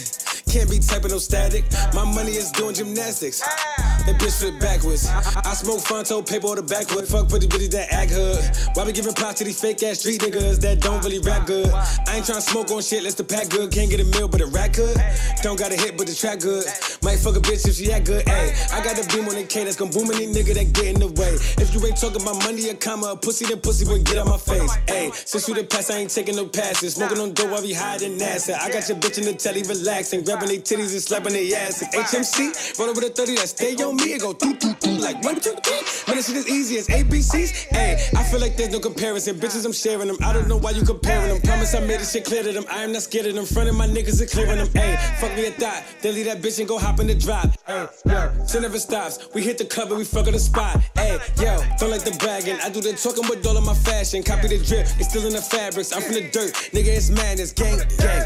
[0.49, 1.65] Can't be typing no static.
[1.93, 3.41] My money is doing gymnastics.
[3.41, 5.07] That bitch flip backwards.
[5.09, 7.07] I, I smoke fronto, paper on the backwood.
[7.07, 8.39] Fuck pretty bitches that act hood.
[8.75, 11.67] Why we giving props to these fake ass street niggas that don't really rap good?
[11.67, 13.71] I ain't tryna smoke on shit, let's the pack good.
[13.71, 14.95] Can't get a meal, but a rack good.
[15.41, 16.63] Don't got a hit, but the track good.
[17.01, 18.25] Might fuck a bitch if she act good.
[18.25, 20.85] Ayy, I got the beam on the K that's gon' boom any nigga that get
[20.85, 21.33] in the way.
[21.57, 24.27] If you ain't talking about money, a comma, a pussy, then pussy would get out
[24.27, 24.71] my face.
[24.87, 26.95] Ayy, since you the past, I ain't taking no passes.
[26.95, 28.53] Smoking on dope while we hiding NASA.
[28.59, 31.83] I got your bitch in the telly relaxing, grabbing they titties and slapping their ass.
[31.83, 32.31] asses.
[32.33, 35.23] HMC, roll over the 30, that stay on me, and go doo doo doo like
[35.23, 35.81] one, two, three.
[36.07, 37.67] Man, this shit is easy as ABCs.
[37.71, 39.35] Hey, I feel like there's no comparison.
[39.37, 40.17] Bitches, I'm sharing them.
[40.23, 41.41] I don't know why you comparing them.
[41.41, 42.65] Promise I made this shit clear to them.
[42.69, 43.45] I am not scared of them.
[43.45, 44.69] Front of my niggas are clearing them.
[44.73, 45.83] Hey, fuck me a thought.
[46.01, 47.49] Then leave that bitch and go hop in the drop.
[47.65, 49.29] Hey, yo, shit never stops.
[49.33, 50.81] We hit the cover, we fuck on the spot.
[50.95, 52.57] Hey, yo, don't like the bragging.
[52.61, 54.23] I do the talking with all of my fashion.
[54.23, 55.93] Copy the drip, it's still in the fabrics.
[55.93, 56.53] I'm from the dirt.
[56.73, 57.51] Nigga, it's madness.
[57.51, 58.25] Gang, gang.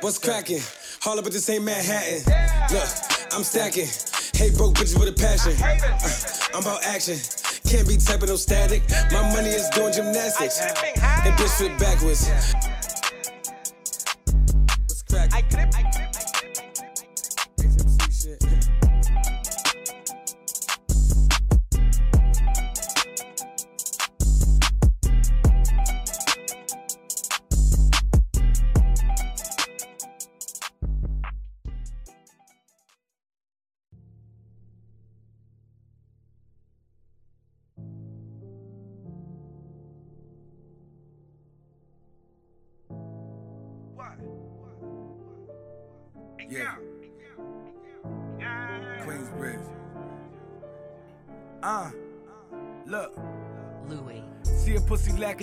[0.00, 0.60] What's cracking?
[1.04, 2.22] Up at the same Manhattan.
[2.72, 2.88] Look,
[3.32, 3.86] I'm stacking.
[4.34, 5.52] Hate broke bitches with a passion.
[5.60, 7.18] Uh, I'm about action.
[7.68, 8.82] Can't be typing no static.
[9.10, 10.58] My money is doing gymnastics.
[10.58, 12.30] That bitch flip backwards.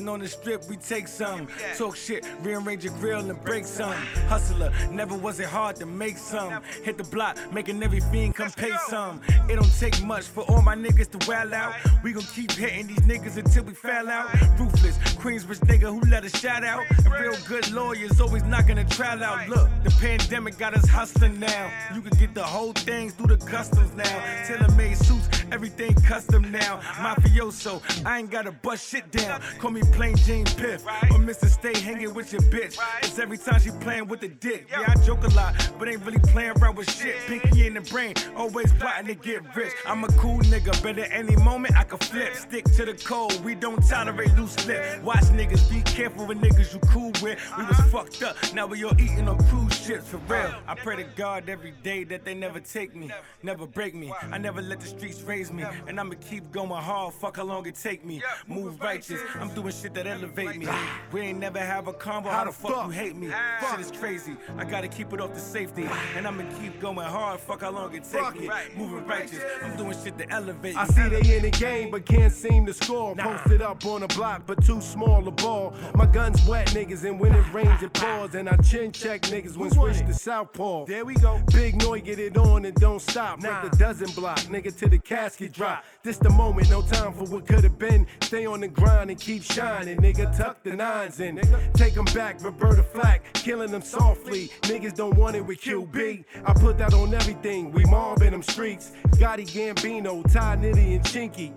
[0.08, 1.48] On the strip, we take some.
[1.78, 3.94] Talk shit, rearrange your grill and break some.
[4.28, 6.62] Hustler, never was it hard to make some.
[6.84, 9.22] Hit the block, making every fiend come pay some.
[9.50, 11.74] It don't take much for all my niggas to well out.
[12.04, 14.32] We gon' keep hitting these niggas until we fall out.
[14.60, 16.84] Ruthless, Queensbridge nigga who let us shout out.
[16.90, 19.50] And real good lawyers always knocking the trial out.
[19.50, 21.72] Look, the pandemic got us hustling now.
[21.94, 24.46] You can get the whole things through the customs now.
[24.46, 26.80] Tailor made suits, everything custom now.
[26.80, 29.42] Mafioso, I ain't gotta bust shit down.
[29.58, 31.48] Call me plain Jane Piff or Mr.
[31.48, 32.78] Stay hanging with your bitch.
[33.02, 34.68] Cause every time she playing with the dick.
[34.72, 37.16] Yeah, I joke a lot, but ain't really playing around with shit.
[37.28, 39.74] Pinky in the brain, always plotting to get rich.
[39.86, 42.36] I'm a cool nigga, but at any moment I can flip.
[42.36, 45.02] Stick to the code, we don't tolerate loose lip.
[45.04, 47.40] Watch niggas, be careful with niggas you cool with.
[47.58, 50.54] We was fucked up, now we all eating on cruise ships for real.
[50.68, 53.12] I pray to God every day that they never take me,
[53.44, 54.14] never break me.
[54.32, 57.14] I never let the streets raise me, and I'ma keep going hard.
[57.14, 58.22] Fuck how long it take me.
[58.48, 60.68] Move righteous, I'm doing shit that elevate me.
[61.12, 62.30] We ain't never have a combo.
[62.30, 63.30] How the fuck you hate me?
[63.34, 63.72] Ah.
[63.72, 64.36] Shit is crazy.
[64.58, 67.40] I gotta keep it off the safety, and I'ma keep going hard.
[67.40, 68.50] Fuck how long it take me.
[68.76, 70.76] Moving righteous, I'm doing shit to elevate.
[70.76, 73.16] I see they in the game, but can't seem to score.
[73.16, 75.74] Posted up on the block, but too small a ball.
[75.96, 78.36] My guns wet niggas, and when it rains, it pours.
[78.36, 80.86] And I chin check niggas when switch to southpaw.
[80.86, 81.42] There we go.
[81.54, 83.42] Big noise, get it on and don't stop.
[83.42, 85.84] Make the dozen block, nigga, to the casket drop.
[86.04, 88.08] This the moment, no time for what could have been.
[88.22, 90.36] Stay on the grind and keep shining, nigga.
[90.38, 91.40] Tuck the nines in.
[91.74, 94.50] Take them back, Roberta Flack, killing them softly.
[94.64, 96.26] Niggas don't want it with QB.
[96.46, 97.72] I put that on everything.
[97.72, 98.92] We mob in them streets.
[99.10, 101.54] Gotti Gambino, Ty Nitty, and Chinky.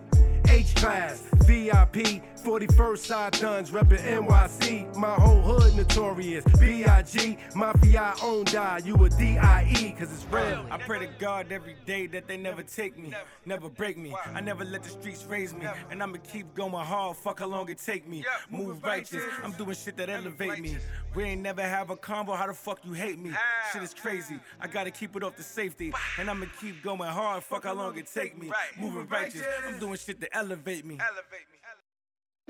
[0.49, 4.97] H class, VIP, 41st side guns, reppin' NYC.
[4.97, 6.45] My whole hood notorious.
[6.59, 7.39] B.I.G.
[7.55, 8.81] Mafia own die.
[8.85, 9.93] You a D.I.E.
[9.93, 10.67] cause it's real.
[10.71, 13.13] I pray to God every day that they never take me,
[13.47, 14.15] never break me.
[14.35, 17.17] I never let the streets raise me, and I'ma keep going hard.
[17.17, 18.25] Fuck how long it take me.
[18.51, 20.79] Move righteous, I'm doing shit that elevate me.
[21.15, 22.35] We ain't never have a combo.
[22.35, 23.31] How the fuck you hate me?
[23.35, 23.71] Ah.
[23.73, 24.41] Shit is crazy.
[24.61, 27.45] I gotta keep it off the safety, and I'ma keep going hard.
[27.45, 28.51] Fuck how long it take me.
[28.79, 30.97] Moving righteous, I'm doing shit to elevate me.
[30.97, 31.07] Yeah.
[31.09, 31.62] It's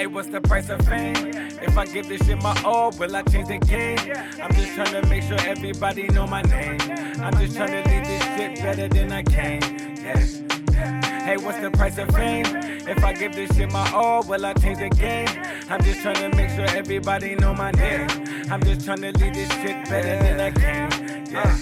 [0.00, 1.14] Hey, what's the price of fame?
[1.60, 3.98] If I give this shit my all, will I change the game?
[4.42, 6.80] I'm just trying to make sure everybody know my name.
[7.20, 9.60] I'm just trying to leave this shit better than I came.
[10.02, 11.22] Yeah.
[11.22, 12.46] Hey, what's the price of fame?
[12.46, 15.28] If I give this shit my all, will I change the game?
[15.68, 18.08] I'm just trying to make sure everybody know my name.
[18.50, 21.26] I'm just trying to leave this shit better than I came.
[21.30, 21.58] Yeah.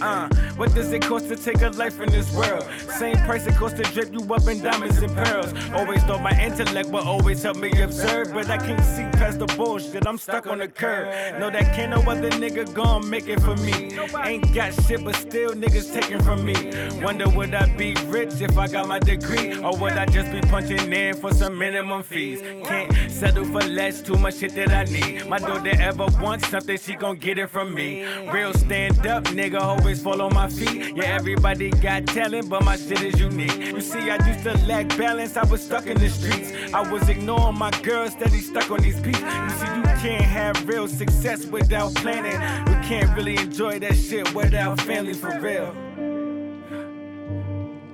[0.00, 0.28] Uh,
[0.58, 2.66] what does it cost to take a life in this world?
[2.98, 5.54] Same price it costs to drip you up in diamonds and pearls.
[5.72, 9.46] Always thought my intellect would always help me observe, but I can't see past the
[9.46, 10.04] bullshit.
[10.06, 11.06] I'm stuck on the curb.
[11.38, 13.96] Know that can't no other nigga gon' make it for me.
[14.24, 16.56] Ain't got shit, but still niggas taking from me.
[17.04, 20.40] Wonder would I be rich if I got my degree, or would I just be
[20.40, 22.42] punching in for some minimum fees?
[22.66, 25.28] Can't settle for less, too much shit that I need.
[25.28, 28.04] My daughter ever wants something, she gon' get it from me.
[28.32, 30.96] Real stand up, nigga, always follow on feet.
[30.96, 33.56] Yeah, everybody got talent, but my shit is unique.
[33.58, 36.52] You see, I used to lack balance, I was stuck in the streets.
[36.72, 39.20] I was ignoring my girl, steady stuck on these beats.
[39.20, 42.38] You see, you can't have real success without planning.
[42.66, 45.74] We can't really enjoy that shit without family for real.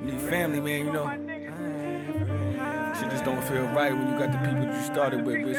[0.03, 1.09] Need family, man, you know.
[3.01, 5.55] Shit just don't feel right when you got the people you started with you.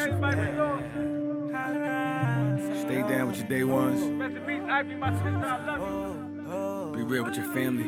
[2.85, 4.01] Stay down with your day ones.
[6.45, 7.85] Be real with your family.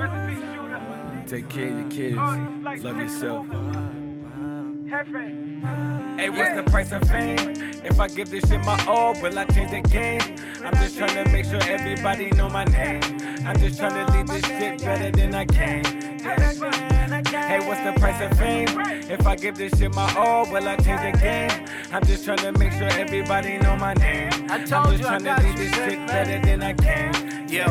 [1.28, 2.84] Take care of your kids.
[2.84, 3.87] Love yourself.
[4.90, 7.52] Hey, what's the price of fame?
[7.84, 10.22] If I give this shit my all, will I change the game?
[10.64, 13.02] I'm just trying to make sure everybody know my name.
[13.46, 15.84] I'm just trying to leave this shit better than I can.
[15.84, 18.70] Hey, what's the price of fame?
[19.10, 21.66] If I give this shit my all, will I change the game?
[21.92, 24.30] I'm just trying to make sure everybody know my name.
[24.50, 27.48] I'm just trying to leave this shit better than I came.
[27.50, 27.66] Yo,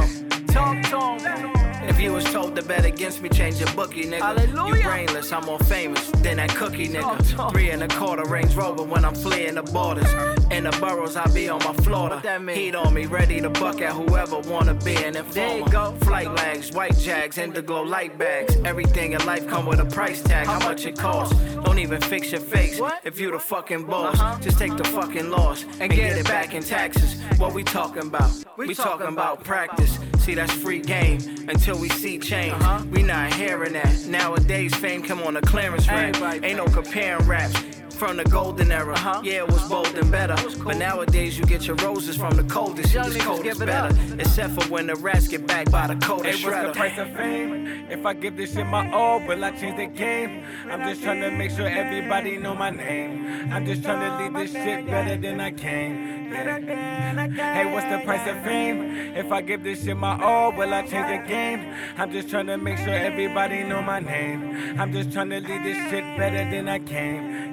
[0.48, 1.65] talk to me.
[1.88, 4.20] If you was told to bet against me, change your bookie, nigga.
[4.20, 4.76] Hallelujah.
[4.76, 7.50] You brainless, I'm more famous than that cookie, nigga.
[7.52, 10.12] Three and a quarter Range Rover when I'm fleeing the borders.
[10.50, 12.20] In the boroughs, I be on my Florida.
[12.52, 15.68] Heat on me, ready to buck at whoever wanna be an informer.
[15.70, 15.94] Go.
[16.02, 18.56] Flight lags, white jags, indigo light bags.
[18.64, 20.46] Everything in life come with a price tag.
[20.46, 21.34] How much it costs?
[21.64, 22.80] Don't even fix your face.
[23.04, 24.40] If you the fucking boss, uh-huh.
[24.40, 27.22] just take the fucking loss and get it back in taxes.
[27.38, 28.30] What we talking about?
[28.56, 29.98] We talking about practice.
[30.26, 32.52] See, that's free game until we see change.
[32.54, 32.84] Uh-huh.
[32.90, 34.06] We not hearing that.
[34.06, 36.20] Nowadays, fame come on a clearance rack.
[36.42, 37.54] Ain't no comparing raps.
[37.96, 39.22] From the golden era, huh?
[39.24, 40.36] yeah, it was bold and better.
[40.62, 42.92] But nowadays, you get your roses from the coldest.
[42.92, 43.96] You just cold is better.
[44.18, 47.08] Except for when the rats get backed by the coldest Hey, what's the price of
[47.16, 47.86] fame?
[47.88, 50.44] If I give this shit my all, will I change the game?
[50.70, 53.50] I'm just trying to make sure everybody know my name.
[53.50, 56.16] I'm just trying to leave this shit better than I came.
[56.32, 57.54] Yeah.
[57.54, 59.16] Hey, what's the price of fame?
[59.16, 61.72] If I give this shit my all, will I change the game?
[61.96, 64.78] I'm just trying to make sure everybody know my name.
[64.78, 66.78] I'm just trying to leave this shit better than I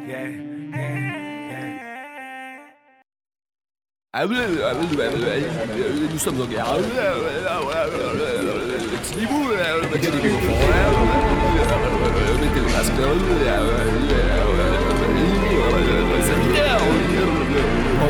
[0.07, 0.32] yeah, yeah.
[6.11, 6.65] Nous sommes en guerre.
[12.41, 12.93] Mettez le masque,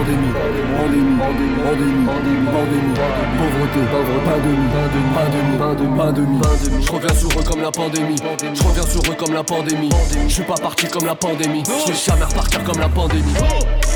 [0.04, 0.34] Pandémie,
[0.78, 1.18] pandémie,
[1.64, 2.94] pandémie, pandémie,
[3.38, 3.80] pauvreté,
[4.26, 4.68] pandémie,
[5.16, 6.86] pandémie, pandémie, pandémie.
[6.86, 8.16] Je reviens sur eux comme la pandémie.
[8.54, 9.90] Je reviens sur eux comme la pandémie.
[10.28, 11.64] Je suis pas parti comme la pandémie.
[11.86, 13.34] Je vais jamais repartir comme la pandémie.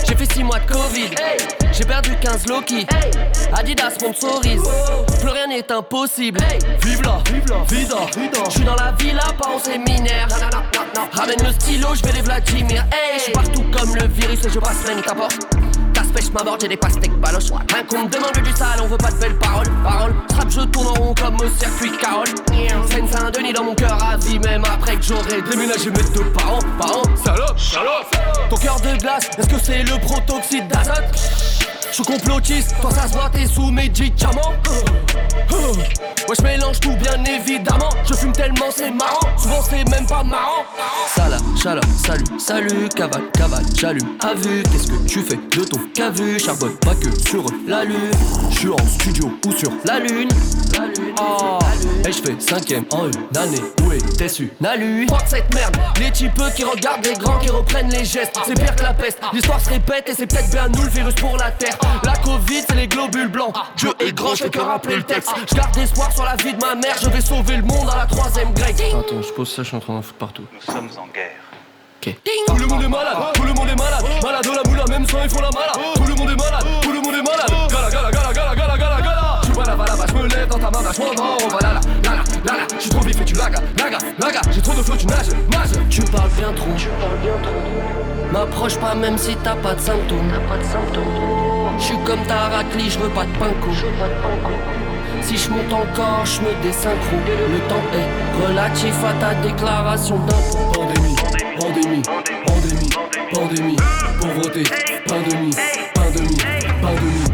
[0.07, 1.09] J'ai fait 6 mois de Covid,
[1.73, 2.87] j'ai perdu 15 Loki.
[3.51, 4.63] Adidas sponsorise,
[5.19, 6.39] plus rien n'est impossible.
[6.83, 10.29] Vive la, vive la, vida, Je suis dans la villa, pas en séminaire.
[11.11, 12.85] Ramène le stylo, je vais les Vladimir.
[12.93, 16.13] Hey, je partout comme le virus et je passe la nuit à bord.
[16.13, 17.51] Casse-pêche m'aborde, j'ai des pastèques baloches.
[17.51, 19.67] Un con me demande du sale, on veut pas de belles paroles.
[19.83, 22.27] Paroles, strap, je tourne en rond comme au circuit Carole.
[22.89, 26.59] Seine Saint-Denis dans mon cœur à vie, même après que j'aurai déménagé mes deux parents.
[26.79, 28.15] Parents, salope, salope.
[28.49, 31.66] ton cœur de glace, est-ce que c'est le protoxyde d'azote?
[32.03, 34.53] Suis complotiste, toi ça se voit, t'es sous médicaments.
[36.29, 37.89] Ouais, je mélange tout bien évidemment.
[38.07, 39.19] Je fume tellement, c'est marrant.
[39.37, 40.63] Souvent, c'est même pas marrant.
[41.15, 44.09] Salah, chala, salut, salut, cavale, cavale, j'allume.
[44.19, 46.39] A vu, qu'est-ce que tu fais de ton cavu?
[46.39, 48.11] Charbonne pas que sur la lune.
[48.51, 50.29] Je suis en studio ou sur la lune.
[51.19, 51.57] Oh,
[52.05, 53.61] et je fais cinquième en une année.
[53.83, 57.89] Où était une alu Fuck cette merde, les types qui regardent les grands qui reprennent
[57.89, 58.39] les gestes.
[58.45, 61.15] C'est pire que la peste, l'histoire se répète et c'est peut-être bien nous le virus
[61.15, 61.77] pour la terre.
[62.03, 63.53] La Covid, c'est les globules blancs.
[63.77, 65.31] Dieu est grand, je fais que rappeler le texte.
[65.49, 67.97] Je garde espoir sur la vie de ma mère, je vais sauver le monde à
[67.97, 68.81] la troisième grecque.
[68.81, 70.43] Attends, je pose ça, je suis en train d'en foutre partout.
[70.53, 71.31] Nous sommes en guerre.
[72.47, 74.03] Tout le monde est malade, tout le monde est malade.
[74.23, 75.77] Malade de la moula, même sans ils font la malade.
[75.95, 77.66] Tout le monde est malade, tout le monde est malade.
[80.47, 80.79] Dans ta main.
[80.79, 82.67] On va là, là, là, là, là, là.
[82.75, 84.41] Je suis trop vif et tu lagas, lagas, lagas.
[84.51, 85.89] J'ai trop de flow, tu nages, nages.
[85.89, 86.71] Tu parles bien trop.
[86.77, 88.31] Tu parles bien trop.
[88.31, 90.29] M'approche pas même si t'as pas de symptômes.
[90.31, 91.03] T'as pas de symptômes.
[91.79, 93.69] Je suis comme ta raclie, je veux pas de pinko.
[95.21, 97.17] Si je monte encore, je me désynchro.
[97.27, 100.71] Le temps est relatif à ta déclaration d'impôt.
[100.73, 101.15] Pandémie,
[101.59, 102.01] pandémie,
[102.45, 102.89] pandémie,
[103.33, 103.75] pandémie,
[104.19, 104.63] pauvreté,
[105.07, 105.55] pandémie,
[105.93, 106.37] pandémie,
[106.81, 107.26] pandémie.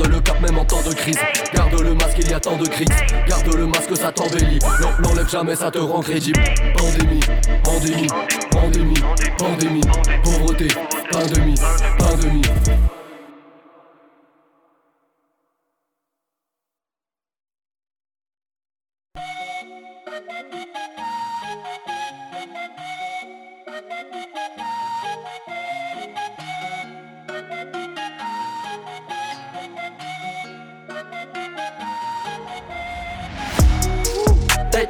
[0.00, 1.18] Garde le cap même en temps de crise.
[1.54, 2.88] Garde le masque, il y a tant de crises.
[3.28, 4.58] Garde le masque, ça t'embellit.
[4.98, 6.42] L'enlève jamais, ça te rend crédible.
[6.74, 7.20] Pandémie,
[7.62, 8.06] pandémie,
[8.50, 9.02] pandémie,
[9.36, 9.80] pandémie,
[10.22, 10.68] pauvreté,
[11.10, 11.54] pandémie,
[11.98, 12.42] pandémie.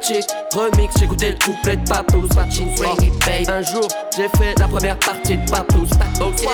[0.01, 2.27] Chick, remix, j'écoutais le couplet de Papous.
[3.47, 5.87] Un jour, j'ai fait la première partie de Papous,
[6.21, 6.47] ok.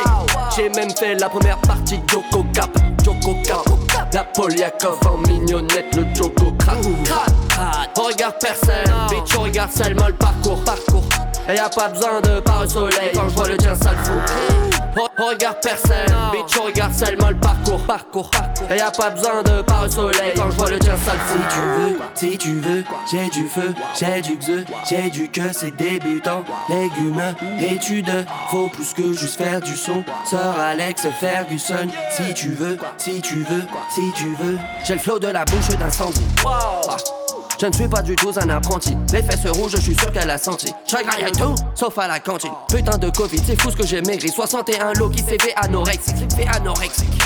[0.56, 2.70] J'ai même fait la première partie de Joko Cap,
[3.04, 3.66] Joko Cap.
[4.14, 6.78] La Poliakov en mignonnette, le Joko Crack.
[7.06, 11.04] Crack, regarde personne, bitch, on regarde seulement le parcours, parcours.
[11.50, 13.92] Et y a pas besoin de par au soleil quand je vois le tien, ça
[13.92, 14.22] le fout.
[14.26, 14.77] Re-
[15.18, 18.72] Regarde personne, bitch, regarde seulement le parcours, parcours, parcours.
[18.72, 20.98] Et y a pas besoin de par au soleil quand je vois le tien, le
[20.98, 21.18] fout.
[21.20, 25.54] Si tu veux, si tu veux, j'ai du feu, j'ai du xe, j'ai du que
[25.54, 26.44] c'est débutant.
[26.70, 30.04] Légumes, études, faut plus que juste faire du son.
[30.26, 34.58] Sœur Alex Ferguson, si tu veux, si tu veux, si tu veux.
[34.84, 36.26] J'ai le flow de la bouche d'incendie.
[36.44, 37.27] Wow.
[37.60, 38.96] Je ne suis pas du tout un apprenti.
[39.12, 40.72] Les fesses rouges, je suis sûr qu'elle a senti.
[40.88, 42.52] Je rien tout, sauf à la cantine.
[42.70, 44.30] Putain de Covid, c'est fou ce que j'ai maigri.
[44.30, 46.32] 61 lots qui s'est fait anorexique.
[46.36, 47.20] Fait anorexique.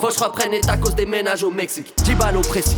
[0.00, 1.94] Faut que je reprenne les tacos des ménages au Mexique.
[2.04, 2.76] 10 balles au précis.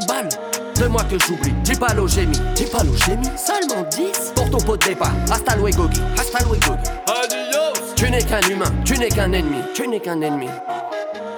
[0.00, 0.28] 10 balles
[0.76, 1.52] Deux mois que j'oublie.
[1.64, 2.40] 10 balles au génie.
[2.54, 3.30] 10 balles au génie.
[3.36, 5.12] Seulement 10 Pour ton pot de départ.
[5.30, 5.86] Hasta luego.
[6.18, 6.76] Hasta luego.
[7.08, 7.94] Adios.
[7.94, 8.72] Tu n'es qu'un humain.
[8.86, 9.58] Tu n'es qu'un ennemi.
[9.74, 10.48] Tu n'es qu'un ennemi.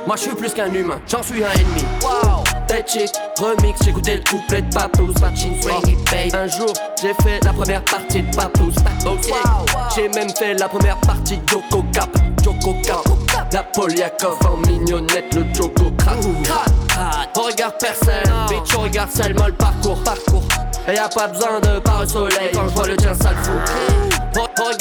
[0.07, 1.85] Moi je suis plus qu'un humain, j'en suis un ennemi.
[2.03, 2.45] Wow,
[2.87, 6.35] chick, remix, j'écoutais le couplet de Papous, Machine Swing Babe.
[6.35, 8.73] Un jour, j'ai fait la première partie de Papous,
[9.07, 9.33] ok.
[9.95, 12.09] J'ai même fait la première partie de Joko Cap,
[12.43, 13.03] Joko Cap.
[13.53, 16.19] La Poliakov en mignonnette, le Joko Crack.
[16.45, 20.45] Crack, regarde personne, bitch, on regarde seulement le parcours, parcours.
[20.89, 22.51] Et y a pas besoin de par au soleil.
[22.55, 23.55] Quand je vois le tien, ça le fout.
[23.57, 24.08] Re-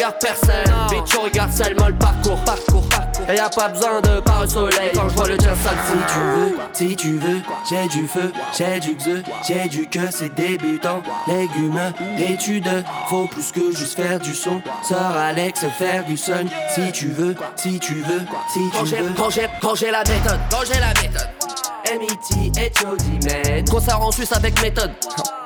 [0.07, 3.29] Regarde personne, bitch, on regarde seulement le parcours, parcours, parcours.
[3.29, 5.71] Et y a pas besoin de par au soleil quand je vois le tien, ça
[5.71, 5.97] le fout.
[6.07, 10.09] Si tu veux, si tu veux, j'ai du feu, j'ai du xe, j'ai du que
[10.09, 11.01] c'est débutant.
[11.27, 14.61] Légumes, études, faut plus que juste faire du son.
[14.81, 18.21] Sœur Alex Ferguson, si tu veux, si tu veux,
[18.53, 19.13] si tu veux.
[19.17, 21.46] Quand j'ai, quand j'ai la méthode, quand j'ai la méthode.
[21.89, 22.51] M.E.T.
[22.59, 23.03] H.O.D.
[23.25, 23.65] man.
[23.69, 24.91] Concert en Suisse avec méthode.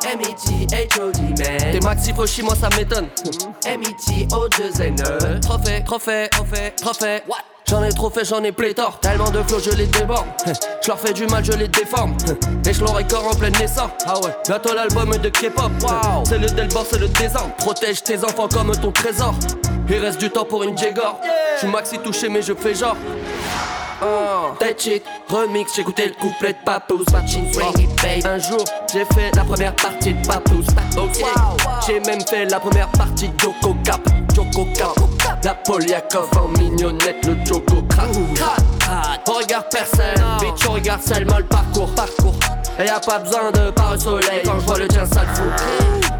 [0.03, 0.75] M.E.T.
[0.75, 1.21] H.O.D.
[1.21, 1.71] man.
[1.71, 3.07] Des maxi Frochi, moi ça m'étonne.
[3.65, 4.27] M.E.T.
[4.27, 7.21] O2N Trophée, trophée, trophée, trophée.
[7.27, 7.37] What?
[7.69, 8.99] J'en ai trop fait, j'en ai pléthore.
[8.99, 10.25] Tellement de flots, je les déborde.
[10.81, 12.17] Je leur fais du mal, je les déforme.
[12.67, 13.91] Et je leur écore en pleine naissance.
[14.07, 14.35] Ah ouais.
[14.47, 15.71] Bientôt l'album de K-pop.
[15.83, 16.23] Wow.
[16.25, 17.55] C'est le Delbord, c'est le désordre.
[17.57, 19.35] Protège tes enfants comme ton trésor.
[19.89, 21.19] Il reste du temps pour une Jégor.
[21.55, 22.95] Je suis maxi touché mais je fais genre
[24.03, 24.53] Oh.
[25.29, 28.25] Remix, j'écoutais le couplet de Swing Babe.
[28.25, 30.65] Un jour, j'ai fait la première partie de Papous,
[30.97, 31.23] ok.
[31.85, 34.01] J'ai même fait la première partie de Joko Cap,
[34.35, 34.95] Joko Cap.
[35.43, 38.09] La Poliakov en mignonnette, le Joko Crack.
[39.27, 42.35] Regarde personne, bitch, on regarde seulement le parcours, parcours.
[42.79, 44.41] Et y a pas besoin de par au soleil.
[44.43, 45.53] Quand je vois le tien, ça le fout.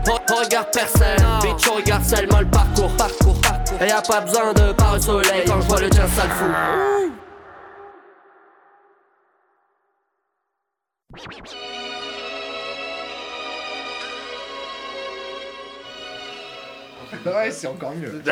[0.05, 3.81] Re- Regarde personne, bitch, on regarde seulement le parcours, parcours, parcours.
[3.81, 5.43] Et y a pas besoin de par au soleil.
[5.47, 7.20] Quand je vois le tien, ça le
[17.25, 18.21] Ouais, c'est encore mieux.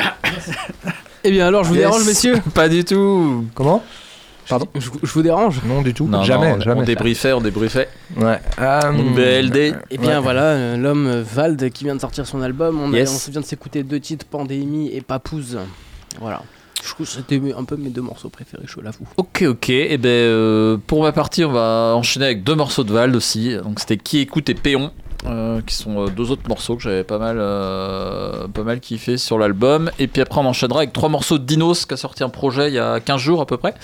[1.26, 1.84] Eh bien alors, je vous Yes.
[1.84, 2.36] dérange, messieurs?
[2.56, 3.46] Pas du tout.
[3.54, 3.84] Comment?
[4.48, 4.68] Pardon?
[4.74, 5.60] Je, je vous dérange?
[5.66, 6.08] Non, du tout.
[6.08, 6.80] Non, jamais, non, jamais.
[6.80, 7.90] On débriefait, on débriefait.
[8.16, 8.40] Ouais.
[8.58, 9.76] Euh, BLD.
[9.92, 10.24] Eh bien Ouais.
[10.24, 12.80] voilà, euh, l'homme euh, Vald qui vient de sortir son album.
[12.82, 13.12] On, a- Yes.
[13.14, 15.60] on se vient de s'écouter deux titres, Pandémie et Papouze.
[16.22, 16.42] Voilà.
[16.84, 19.08] Je trouve que c'était un peu mes deux morceaux préférés, je l'avoue.
[19.18, 19.70] Ok, ok.
[19.70, 23.56] Et ben, euh, pour ma partie, on va enchaîner avec deux morceaux de Vald aussi.
[23.58, 24.92] Donc, c'était Qui écoute et Péon,
[25.26, 29.18] euh, qui sont euh, deux autres morceaux que j'avais pas mal, euh, pas mal kiffé
[29.18, 29.92] sur l'album.
[30.00, 32.70] Et puis après, on enchaînera avec trois morceaux de Dinos, qui a sorti un projet
[32.70, 33.76] il y a 15 jours à peu près.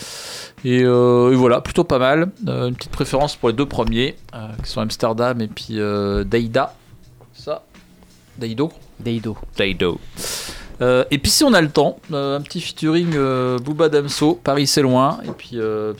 [0.63, 2.31] Et, euh, et voilà, plutôt pas mal.
[2.47, 6.23] Euh, une petite préférence pour les deux premiers, euh, qui sont Amsterdam et puis euh,
[6.23, 6.73] Daïda.
[7.33, 7.63] Ça
[8.37, 9.37] Daido Daido.
[9.57, 9.99] Daido.
[10.81, 14.39] Euh, et puis si on a le temps, euh, un petit featuring euh, Booba Damso,
[14.43, 15.19] Paris c'est loin.
[15.25, 15.57] Et puis,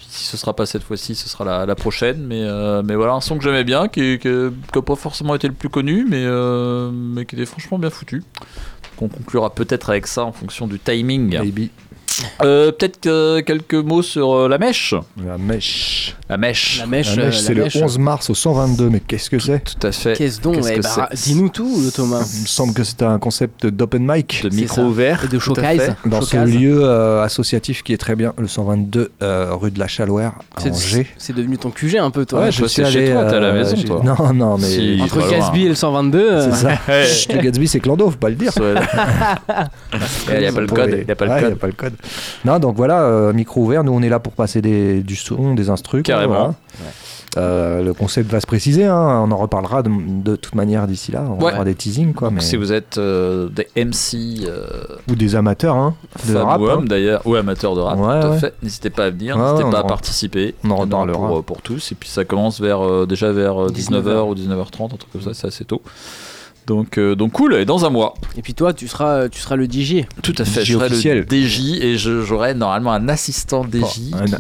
[0.08, 2.26] si ce sera pas cette fois-ci, ce sera la, prochaine.
[2.26, 2.44] Mais,
[2.84, 6.06] mais voilà, un son que j'aimais bien, qui n'a pas forcément été le plus connu,
[6.10, 6.26] mais,
[6.92, 8.24] mais qui était franchement bien foutu.
[9.02, 11.38] On conclura peut-être avec ça en fonction du timing.
[12.44, 14.94] Euh, peut-être euh, quelques mots sur euh, la mèche.
[15.26, 16.16] La mèche.
[16.30, 16.80] La mèche.
[16.80, 17.76] La mèche, La euh, mèche, c'est le mèche.
[17.76, 19.60] 11 mars au 122, mais qu'est-ce que c'est?
[19.64, 20.14] Tout à fait.
[20.18, 21.24] Qu'est-ce donc Qu'est-ce Eh que c'est?
[21.30, 22.28] Dis-nous tout, Thomas.
[22.36, 24.42] Il me semble que c'est un concept d'open mic.
[24.44, 24.84] De micro ça.
[24.84, 25.24] ouvert.
[25.24, 25.80] Et de tout à showcase.
[25.82, 26.10] fait.
[26.10, 26.54] Dans ce Showcase.
[26.56, 30.62] lieu euh, associatif qui est très bien, le 122 euh, rue de la Chalouère à
[30.62, 31.08] C'est- Angers.
[31.18, 32.42] C'est devenu ton QG un peu, toi.
[32.42, 33.12] Ouais, je toi, suis c'est chez allé.
[33.12, 34.02] toi, t'es à la maison, j'ai- toi.
[34.04, 34.68] Non, non, mais.
[34.68, 35.00] Si.
[35.02, 35.30] Entre pas.
[35.30, 36.20] Gatsby et le 122.
[36.20, 37.04] euh, C'est ça.
[37.06, 38.52] Chut, le Gatsby, c'est Clando, faut pas le dire.
[40.34, 40.90] Il n'y a pas le code.
[41.00, 41.94] Il n'y a pas le Ouais, code.
[42.46, 45.54] Non, donc voilà, euh, micro ouvert, nous on est là pour passer des, du son,
[45.56, 46.04] des instrus.
[46.04, 46.34] Carrément.
[46.34, 46.54] voilà.
[47.38, 49.92] Euh, le concept va se préciser, hein, on en reparlera de,
[50.24, 51.52] de toute manière d'ici là, on Ouais.
[51.52, 52.32] fera des teasings quoi.
[52.32, 52.40] Mais...
[52.40, 54.68] Si vous êtes euh, des MC euh,
[55.10, 55.96] Ou des amateurs hein,
[56.30, 56.62] de rap.
[56.62, 56.84] ou hein.
[56.86, 58.40] d'ailleurs, ou amateurs de rap, Ouais, ouais.
[58.40, 58.54] fait.
[58.64, 60.56] N'hésitez pas à venir, Ouais, n'hésitez pas à participer.
[60.64, 61.28] on en reparlera.
[61.28, 61.92] Pour, pour tous.
[61.92, 64.30] Et puis ça commence vers, euh, déjà vers 19h 19h.
[64.30, 65.82] ou 19h30, un truc comme ça, c'est assez tôt.
[66.68, 68.16] Donc, euh, donc cool, et dans un mois.
[68.38, 70.06] Et puis toi, tu seras, tu seras le DJ.
[70.24, 71.18] Tout à fait, DJ je serai officiel.
[71.20, 73.80] le DJ et je- j'aurai normalement un assistant DJ
[74.12, 74.34] Bon, un- qui-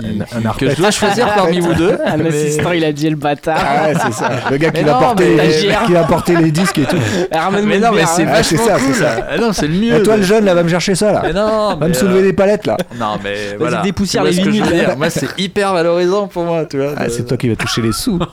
[0.48, 1.98] un- que je dois choisir parmi vous deux.
[2.04, 3.58] Un mais- assistant, il a dit le bâtard.
[3.60, 4.30] Ah ouais, c'est ça.
[4.50, 6.98] Le gars qui Mais va, non, porter, mais- qui va porter les disques et tout.
[7.32, 8.30] Ramène Mais mon non, mais c'est hein.
[8.34, 8.96] Ah, c'est vachement ça, c'est cool.
[8.96, 9.28] ça.
[9.30, 10.04] Ah non, c'est le Et mieux.
[10.04, 11.22] toi le jeune là va me chercher ça là.
[11.24, 12.78] Mais non, Va mais, me soulever euh, les palettes là.
[13.00, 13.82] Non, mais voilà.
[13.84, 14.86] dépoussière Tu vois les ce que je veux vinyles.
[14.88, 14.98] dire.
[14.98, 16.94] Moi, c'est hyper valorisant pour moi, tu vois.
[16.98, 18.18] Ah, de- c'est toi qui vas toucher les sous.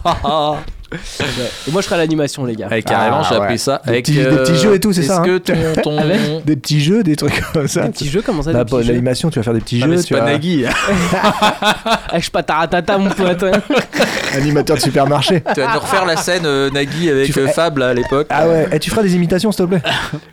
[1.67, 2.69] Et moi, je serai à l'animation, les gars.
[2.71, 3.43] Ouais, carrément, Ah, j'ai ouais.
[3.43, 3.81] appris ça.
[3.85, 5.55] Des avec, petits- des euh, petits jeux et tout, c'est est-ce ça, hein que ton.
[5.83, 5.99] ton...
[5.99, 7.83] Avec Des petits jeux, des trucs comme ça.
[7.83, 9.61] Des petits jeux, comment ça, Bah, des pour petits jeux l'animation, tu vas faire des
[9.61, 10.01] petits Ah, mais jeux.
[10.03, 10.33] c'est Tu pas vas...
[10.33, 10.65] Nagui.
[10.67, 13.45] Ah, je suis pas taratata, mon pote.
[14.35, 15.43] Animateur de supermarché.
[15.55, 17.95] tu vas nous refaire la scène euh, Nagui avec Tu fais- euh, Fab là, à
[17.95, 18.27] l'époque.
[18.31, 19.83] Ah ouais, et tu feras des imitations s'il te plaît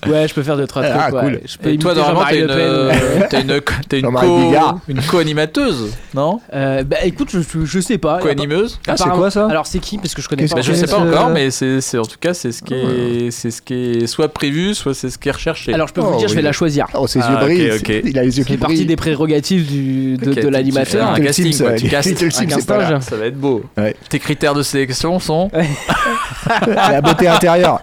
[0.08, 0.96] Ouais, je peux faire deux, trois trucs.
[0.98, 1.22] Ah, ouais.
[1.22, 1.40] cool.
[1.46, 2.60] Je peux Et toi, normalement, t'as Jean-Marie une, Le Pen.
[2.60, 2.92] euh,
[3.30, 4.78] t'as une, t'as une, Jean-Marie co, Bigard.
[4.88, 6.40] une co-animateuse, non?
[6.54, 8.20] Euh, bah écoute, je, je, je sais pas.
[8.20, 8.80] Co-animeuse?
[8.88, 9.48] Ah, c'est Apparemment- quoi, ça?
[9.50, 9.98] Alors c'est qui?
[9.98, 10.48] Parce que je connais.
[10.56, 12.62] Bah, je que sais c'est, pas encore, mais c'est, c'est- en tout cas, c'est ce
[12.64, 15.74] qui est, c'est ce qui est soit prévu, soit c'est ce qui est recherché.
[15.74, 16.88] Alors je peux vous Oh, dire, je vais la choisir.
[16.94, 17.36] Oh, ses Ah, yeux
[17.76, 18.02] ok, brillent.
[18.06, 21.14] Il a les yeux qui fait partie des prérogatives du, de, l'animateur.
[21.16, 21.52] tu fais Un casting.
[21.52, 23.02] Tu c'est.
[23.02, 23.64] Ça va être beau.
[24.10, 25.50] Tes critères de sélection sont
[26.68, 27.82] La beauté intérieure.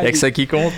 [0.00, 0.72] Il y a que ça qui compte.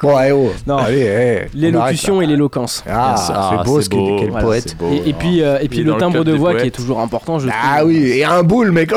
[0.00, 0.52] Bon, oh.
[0.66, 0.78] Non.
[0.90, 2.82] Eh, on L'élocution et l'éloquence.
[2.88, 4.76] Ah, Ah, c'est beau c'est ce Voilà, poète.
[4.78, 5.08] c'est.
[5.08, 7.38] Et, puis, euh, et puis le timbre de voix qui est toujours important.
[7.38, 8.92] Je Ah oui, et un boule, mec.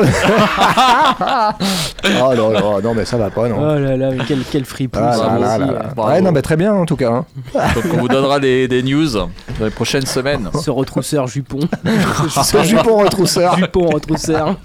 [2.04, 3.56] oh non, non, non, mais ça va pas, non.
[3.58, 4.98] Oh là là, mais quel, quel fripou.
[5.02, 6.02] Ah ça là aussi, là là euh.
[6.06, 7.10] Ouais, non, mais très bien en tout cas.
[7.10, 7.24] hein.
[7.74, 9.30] Donc on vous donnera des, des news dans
[9.60, 10.48] les prochaines semaines.
[10.62, 11.60] Ce retrousseur jupon.
[12.44, 13.56] Ce jupon retrousseur.
[13.56, 14.56] jupon retrousseur.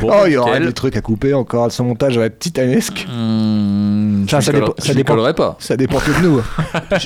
[0.00, 1.70] Bon, Oh, il y aura des trucs à couper encore.
[1.70, 3.06] Son montage va être titanesque.
[3.10, 5.56] Hmm, Ça, dépend- ça pas.
[5.58, 6.42] Ça dépend que de nous.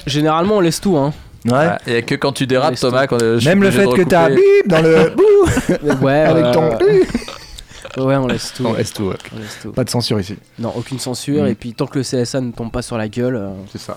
[0.07, 0.97] Généralement, on laisse tout.
[0.97, 1.13] Hein.
[1.47, 1.53] Ouais.
[1.55, 4.41] Ah, a que quand tu dérapes, Thomas, quand euh, Même le fait que t'as bip
[4.67, 6.71] dans le bouh Ouais, avec ton
[8.05, 8.17] ouais.
[8.17, 8.65] On laisse tout.
[8.67, 9.05] On laisse tout.
[9.05, 9.17] ouais.
[9.35, 9.73] On laisse tout.
[9.73, 10.37] Pas de censure ici.
[10.59, 11.45] Non, aucune censure.
[11.45, 11.49] Mm.
[11.49, 13.37] Et puis, tant que le CSA ne tombe pas sur la gueule.
[13.37, 13.97] euh, C'est ça.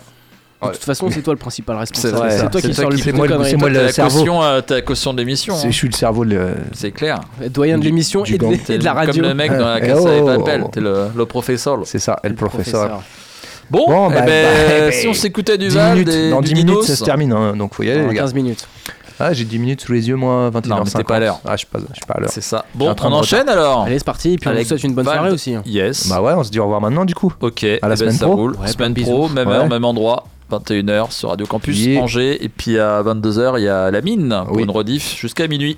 [0.64, 2.18] De toute façon, c'est toi le principal responsable.
[2.30, 3.49] C'est toi qui sors le plus conneries.
[3.49, 4.20] c'est moi T'as le la cerveau.
[4.20, 5.56] caution, euh, t'as la caution de l'émission.
[5.56, 5.72] C'est- hein.
[5.72, 6.36] Je suis le cerveau de.
[6.36, 7.20] le- C'est clair.
[7.49, 8.60] Doyen de l'émission du et, de- gang.
[8.70, 9.14] et de la radio.
[9.22, 10.26] Comme le mec dans la Eh Casa de oh.
[10.38, 11.80] Papel, t'es le, le professeur.
[11.86, 13.02] C'est ça, et le professeur.
[13.72, 16.54] Bon, Bon, eh bah, ben, bah, bah, si on s'écoutait du 10 Val, Dans du
[16.54, 18.22] 10 minutes, ça se termine, hein, donc faut y aller, Dans les gars.
[18.24, 18.68] 15 minutes.
[19.24, 20.68] Ah, j'ai 10 minutes sous les yeux, moi, 21h50.
[20.68, 21.40] Non, mais t'es pas à l'heure.
[21.46, 22.30] Ah, je suis pas, je suis pas à l'heure.
[22.32, 22.66] C'est ça.
[22.76, 24.34] Bon, on enchaîne alors Allez, c'est parti.
[24.34, 25.54] Et puis on vous Avec souhaite une bonne soirée aussi.
[25.56, 25.62] hein.
[25.66, 26.08] Yes.
[26.10, 27.32] Bah ouais, on se dit au revoir maintenant, du coup.
[27.42, 28.50] Ok, À la eh ben, semaine ça pro.
[28.50, 29.34] Ouais, semaine pro, bisous.
[29.34, 29.54] même Ouais.
[29.56, 30.26] heure, même endroit.
[30.52, 32.02] 21h sur Radio Campus Yeah.
[32.02, 32.44] Angers.
[32.44, 34.64] Et puis à 22h, il y a La Mine pour Oui.
[34.64, 35.78] une rediff jusqu'à minuit.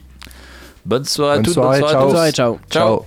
[0.86, 2.00] Bonne soirée à toutes, soirée, bonne soirée ciao.
[2.00, 2.08] à tous.
[2.08, 2.60] Bonne soirée, ciao.
[2.72, 3.06] Ciao.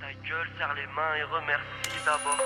[0.00, 2.45] Ta gueule, serre les mains et remercie d'abord.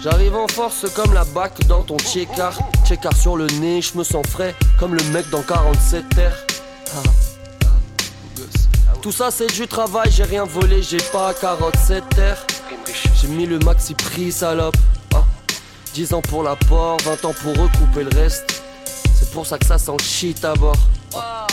[0.00, 1.96] J'arrive en force comme la bac dans ton.
[1.98, 2.52] Checkar
[3.16, 6.46] sur le nez, je me sens frais comme le mec dans 47 terres.
[6.94, 7.02] Ah.
[9.02, 12.44] Tout ça c'est du travail, j'ai rien volé, j'ai pas carotte cette terre.
[13.20, 14.76] J'ai mis le maxi prix salope.
[15.14, 15.24] Ah,
[15.94, 18.62] 10 ans pour l'apport, 20 ans pour recouper le reste.
[19.14, 20.76] C'est pour ça que ça sent shit à bord.
[21.14, 21.46] Ah.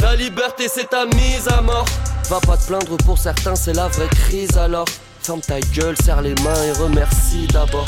[0.00, 1.86] La liberté c'est ta mise à mort.
[2.28, 4.86] Va pas te plaindre pour certains, c'est la vraie crise alors.
[5.24, 7.86] Ferme ta gueule, serre les mains et remercie d'abord.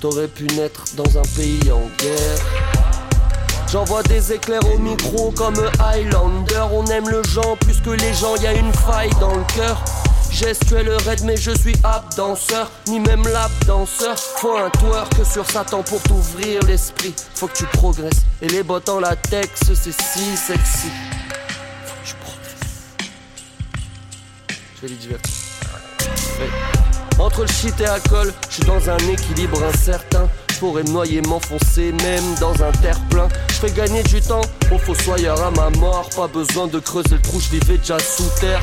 [0.00, 2.38] T'aurais pu naître dans un pays en guerre.
[3.68, 6.66] J'envoie des éclairs au micro comme Highlander.
[6.72, 9.82] On aime le gens plus que les gens, y a une faille dans le cœur.
[10.30, 14.16] Gestuel raide, mais je suis ap danseur, ni même lap danseur.
[14.16, 17.12] Faut un twerk sur Satan pour t'ouvrir l'esprit.
[17.34, 18.22] Faut que tu progresses.
[18.40, 20.90] Et les bottes en latex, c'est si sexy.
[24.76, 25.32] Je vais les divertir.
[27.18, 30.28] Entre le shit et alcool, je suis dans un équilibre incertain.
[30.60, 33.28] Pourrais me noyer, m'enfoncer, même dans un terre-plein.
[33.48, 36.10] Je fais gagner du temps au fossoyeur à ma mort.
[36.14, 38.60] Pas besoin de creuser le trou, je vivais déjà sous terre.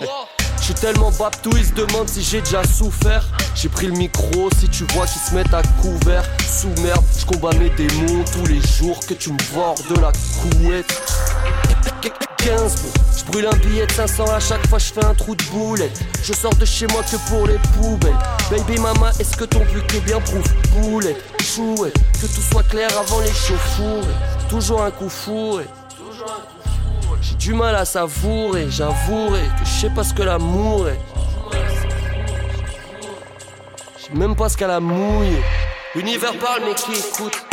[0.00, 3.24] Je suis tellement baptou, ils se demandent si j'ai déjà souffert.
[3.54, 6.24] J'ai pris le micro, si tu vois qu'ils se mettent à couvert.
[6.48, 10.12] Sous merde, je combats mes démons tous les jours que tu me vores de la
[10.40, 11.02] couette.
[12.00, 12.92] 15 bons.
[13.16, 16.00] Je brûle un billet de 500 à chaque fois je fais un trou de boulette
[16.22, 18.16] Je sors de chez moi que pour les poubelles.
[18.50, 22.88] Baby mama est-ce que ton but est bien prouve Boulette, chouette Que tout soit clair
[22.98, 24.14] avant les chauffourées
[24.48, 25.64] Toujours un coup fourré.
[27.20, 31.00] J'ai du mal à savourer J'avouerai que je sais pas ce que l'amour est.
[33.98, 35.42] Je sais même pas ce qu'elle a mouille.
[35.94, 37.45] L'univers parle, mais qui écoute?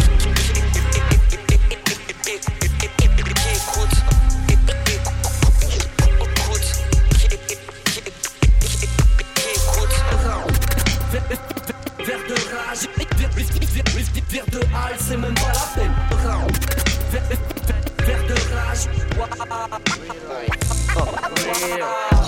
[14.33, 15.93] Vers de halle, c'est même pas la peine.
[17.99, 18.89] Vers de rage,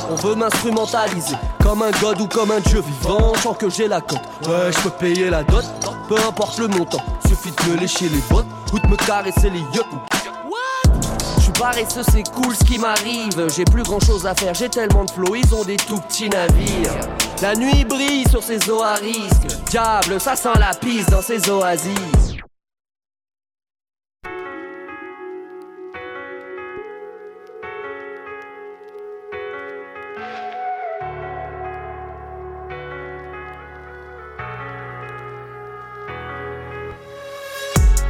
[0.10, 3.34] on veut m'instrumentaliser comme un god ou comme un dieu vivant.
[3.42, 5.66] Tant que j'ai la cote, ouais, je peux payer la dot.
[6.08, 9.60] Peu importe le montant, suffit de me lécher les bottes ou de me caresser les
[9.60, 9.84] yeux.
[11.66, 13.48] Suis paresseux, c'est cool ce qui m'arrive.
[13.56, 16.30] J'ai plus grand chose à faire, j'ai tellement de flow, ils ont des tout petits
[16.30, 16.94] navires.
[17.42, 19.64] La nuit brille sur ces risque.
[19.70, 22.35] Diable, ça sent la pisse dans ces oasis.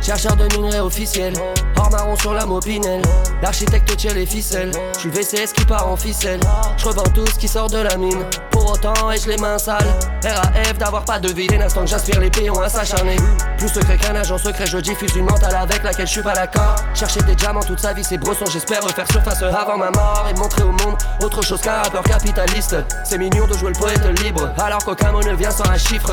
[0.05, 1.33] Chercheur de minerais officiel,
[1.75, 3.01] hors marron sur la mopinelle.
[3.41, 6.39] L'architecte tire les ficelles, je suis VCS qui part en ficelle.
[6.77, 8.23] Je revends tout ce qui sort de la mine.
[8.51, 9.83] Pour autant, ai-je les mains sales?
[10.23, 13.15] RAF d'avoir pas de vie, dès l'instant que j'aspire les péons à s'acharner.
[13.57, 16.75] Plus secret qu'un agent secret, je diffuse une mentale avec laquelle je suis pas d'accord.
[16.93, 20.37] Chercher des diamants toute sa vie, c'est bresson, j'espère refaire surface avant ma mort et
[20.37, 22.75] montrer au monde autre chose qu'un rappeur capitaliste.
[23.03, 26.11] C'est mignon de jouer le poète libre, alors qu'aucun mot ne vient sans un chiffre.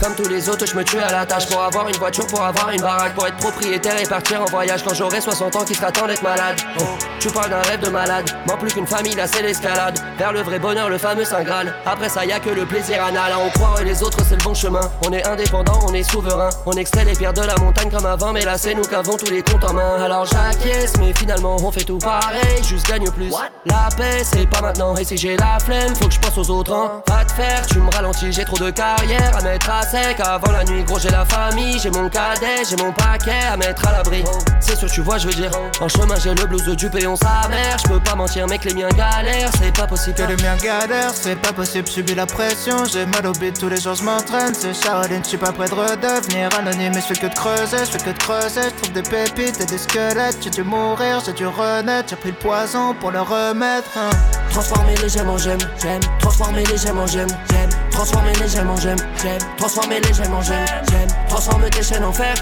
[0.00, 2.42] Comme tous les autres, je me tue à la tâche pour avoir une voiture, pour
[2.42, 5.74] avoir une baraque, pour être propriétaire et partir en voyage quand j'aurai 60 ans qui
[5.74, 6.56] sera temps d'être malade.
[6.80, 6.84] Oh,
[7.20, 9.98] tu parles d'un rêve de malade, moins plus qu'une famille, là c'est l'escalade.
[10.18, 11.74] Vers le vrai bonheur, le fameux Saint Graal.
[11.86, 13.32] Après ça, y a que le plaisir anal.
[13.38, 14.80] On croit les autres, c'est le bon chemin.
[15.06, 16.50] On est indépendant, on est souverain.
[16.66, 19.30] On extrait les pierres de la montagne comme avant, mais là c'est nous qu'avons tous
[19.30, 20.02] les comptes en main.
[20.02, 23.32] Alors j'acquiesce, mais finalement on fait tout pareil, juste gagne plus.
[23.66, 24.96] La paix, c'est pas maintenant.
[24.96, 26.72] Et si j'ai la flemme, faut que je pense aux autres.
[26.72, 27.02] Hein.
[27.06, 30.18] Pas de faire, tu me ralentis, j'ai trop de carrière à mettre à sec.
[30.20, 33.86] Avant la nuit, gros, j'ai la famille, j'ai mon cadet, j'ai mon paquet à mettre
[33.86, 34.24] à l'abri.
[34.60, 35.50] C'est sûr, tu vois, je veux dire.
[35.80, 37.76] En chemin, j'ai le blues du péon sa mère.
[37.82, 40.14] Je peux pas mentir, mec, les miens galèrent, c'est pas possible.
[40.16, 42.84] Que les miens galèrent, c'est pas possible, subis la pression.
[42.84, 44.54] J'ai mal au bide, tous les jours je m'entraîne.
[44.54, 46.92] C'est Shaolin, je suis pas prêt de redevenir anonyme.
[46.94, 48.60] Mais je fais que de creuser, je fais que de creuser.
[48.64, 50.38] Je trouve des pépites et des squelettes.
[50.42, 52.10] J'ai dû mourir, j'ai dû renaître.
[52.10, 53.88] J'ai pris le poison pour le remettre.
[53.96, 54.10] hein.
[54.50, 56.00] Transformer les gemmes en gemmes, j'aime.
[56.20, 57.70] Transformer les gemmes en gemmes, j'aime.
[57.90, 59.38] Transformer les gemmes en gemmes, j'aime.
[59.56, 61.08] Transformer les gemmes en gemmes, j'aime.
[61.28, 62.34] Transformer tes chaînes en fer,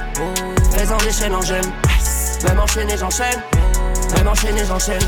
[0.77, 1.73] faisant des chaînes en gemmes.
[2.47, 3.43] Même enchaîner, j'enchaîne.
[4.15, 5.01] Même enchaîner, j'enchaîne.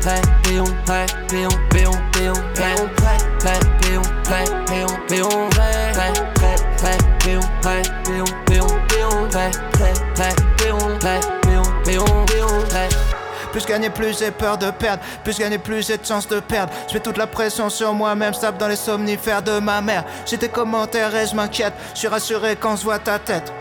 [0.00, 6.12] Prêt, péon, prêt, péon, péon, péon, péon, prêt, prêt, péon, prêt, péon, péon, prêt, prêt,
[6.34, 12.64] prêt, prêt, péon, prêt, péon, péon, péon, prêt, prêt, prêt, péon, prêt, péon, péon, péon,
[12.68, 12.88] prêt.
[13.52, 15.02] Plus gagner, plus j'ai peur de perdre.
[15.22, 16.72] Plus gagner, plus j'ai de chance de perdre.
[16.88, 20.04] Je mets toute la pression sur moi-même, tape dans les somnifères de ma mère.
[20.26, 21.72] J'ai tes commentaires et je m'inquiète.
[21.94, 23.52] Je suis rassuré quand je vois ta tête.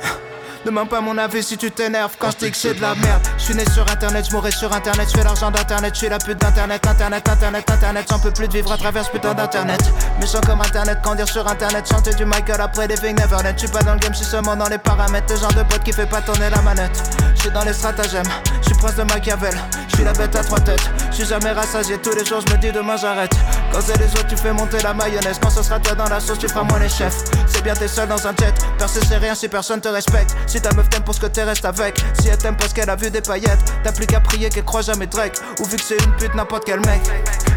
[0.66, 3.22] Demande pas mon avis si tu t'énerves quand je dis que c'est de la merde.
[3.38, 6.10] Je suis né sur internet, je mourrai sur internet, je fais l'argent d'internet, je suis
[6.10, 9.34] la pute d'internet, internet, internet, internet, j'en peux plus de vivre à travers ce putain
[9.34, 9.82] d'internet.
[10.22, 13.54] Méchant comme internet, quand dire sur internet, chanter du Michael après Living Neverland.
[13.58, 15.64] Je suis pas dans le game, je suis seulement dans les paramètres, le genre de
[15.64, 16.98] pote qui fait pas tourner la manette.
[17.36, 18.24] Je suis dans les stratagèmes,
[18.62, 19.56] je suis prince de Machiavel,
[19.90, 20.90] je suis la bête à trois têtes.
[21.12, 23.34] Je suis jamais rassasié, tous les jours je me dis demain j'arrête.
[23.74, 25.40] Quand c'est les autres, tu fais monter la mayonnaise.
[25.42, 27.24] Quand ce sera toi dans la sauce, tu feras moins les chefs.
[27.48, 28.54] C'est bien, t'es seul dans un jet.
[28.78, 30.36] Percer, c'est rien si personne te respecte.
[30.54, 31.98] Si ta meuf t'aime pour ce que t'es, reste avec.
[32.22, 34.84] Si elle t'aime parce qu'elle a vu des paillettes, t'as plus qu'à prier qu'elle croit
[34.84, 35.34] jamais Drake.
[35.60, 37.02] Ou vu que c'est une pute, n'importe quel mec.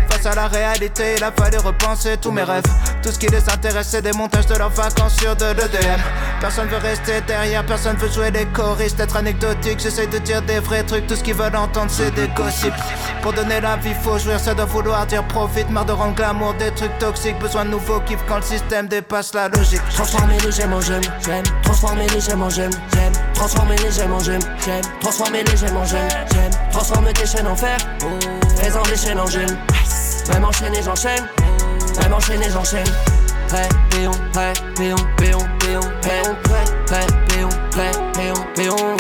[0.08, 2.62] Face à la réalité, il a fallu repenser tous mes rêves.
[3.02, 6.00] Tout ce qui les intéresse, c'est des montages de leurs vacances sur de l'EDM.
[6.40, 9.80] Personne veut rester derrière, personne veut jouer les choristes, être anecdotique.
[9.80, 12.74] J'essaye de dire des vrais trucs, tout ce qu'ils veulent entendre, c'est des gossips.
[13.22, 15.70] Pour donner la vie, faut jouir, ça doit vouloir dire profite.
[15.70, 19.34] Marre de rendre glamour des trucs toxiques, besoin de nouveaux kiffs quand le système dépasse
[19.34, 19.82] la logique.
[19.90, 21.44] Transformer les gemmes en gemmes, j'aime.
[21.62, 23.12] Transformer les gemmes en gemmes, j'aime.
[23.34, 24.82] Transformer les gemmes en gemmes, j'aime.
[25.00, 26.50] Transformer les gemmes en gemmes, j'aime.
[26.70, 27.76] Transformer tes chaînes en fer,
[28.56, 29.56] faisant des chaînes en gemmes.
[30.32, 31.26] Même enchaîner, j'enchaîne.
[32.00, 32.86] Même enchaîner, j'enchaîne.
[33.48, 38.96] Prêt, péon, prêt, péon, péon, péon, péon, prêt, prêt, péon, prêt, péon, péon,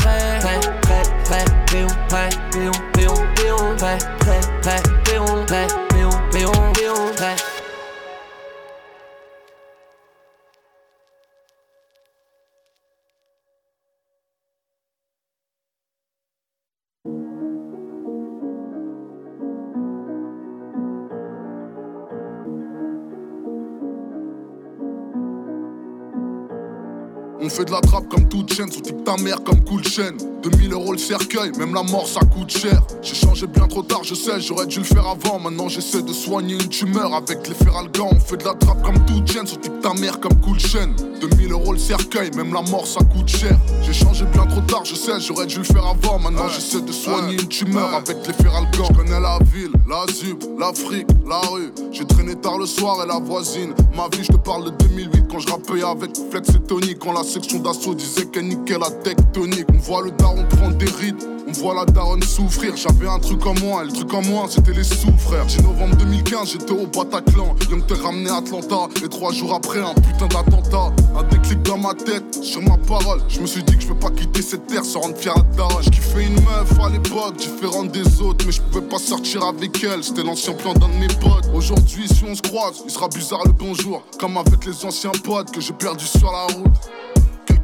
[27.46, 30.16] On fait de la trappe comme toute chaîne, sous type ta mère comme cool chaîne.
[30.50, 32.80] 2000 euros le cercueil, même la mort ça coûte cher.
[33.02, 35.40] J'ai changé bien trop tard, je sais, j'aurais dû le faire avant.
[35.40, 38.10] Maintenant j'essaie de soigner une tumeur avec les feralgans.
[38.12, 40.94] On fait de la trappe comme toute chaîne, sur ta mère comme cool chaîne.
[41.20, 43.58] 2000 euros le cercueil, même la mort ça coûte cher.
[43.82, 46.20] J'ai changé bien trop tard, je sais, j'aurais dû le faire avant.
[46.20, 48.86] Maintenant j'essaie de soigner une tumeur avec les feralgans.
[48.90, 51.72] Je connais la ville, la ZUB, l'Afrique, la rue.
[51.90, 53.74] J'ai traîné tard le soir et la voisine.
[53.96, 56.94] Ma vie, je te parle de 2008 quand je rappais avec Flex et Tony.
[56.94, 59.66] Quand la section d'assaut disait qu'elle niquait la tectonique.
[59.74, 62.76] On voit le daron prendre des rides, on voit la daronne souffrir.
[62.76, 65.46] J'avais un truc en moi, le truc en moi, c'était les sous-frères.
[65.46, 67.54] 10 novembre 2015, j'étais au Bataclan.
[67.70, 68.88] Young te ramené à Atlanta.
[69.04, 70.92] Et trois jours après, un putain d'attentat.
[71.16, 73.20] Un déclic dans ma tête, sur ma parole.
[73.28, 75.42] Je me suis dit que je peux pas quitter cette terre sans rendre fier à
[75.56, 75.82] daronne.
[75.82, 78.44] Je kiffais une meuf à l'époque, différente des autres.
[78.44, 81.48] Mais je pouvais pas sortir avec elle, c'était l'ancien plan d'un de mes potes.
[81.54, 84.02] Aujourd'hui, si on se croise, il sera bizarre le bonjour.
[84.18, 86.74] Comme avec les anciens potes que j'ai perdu sur la route.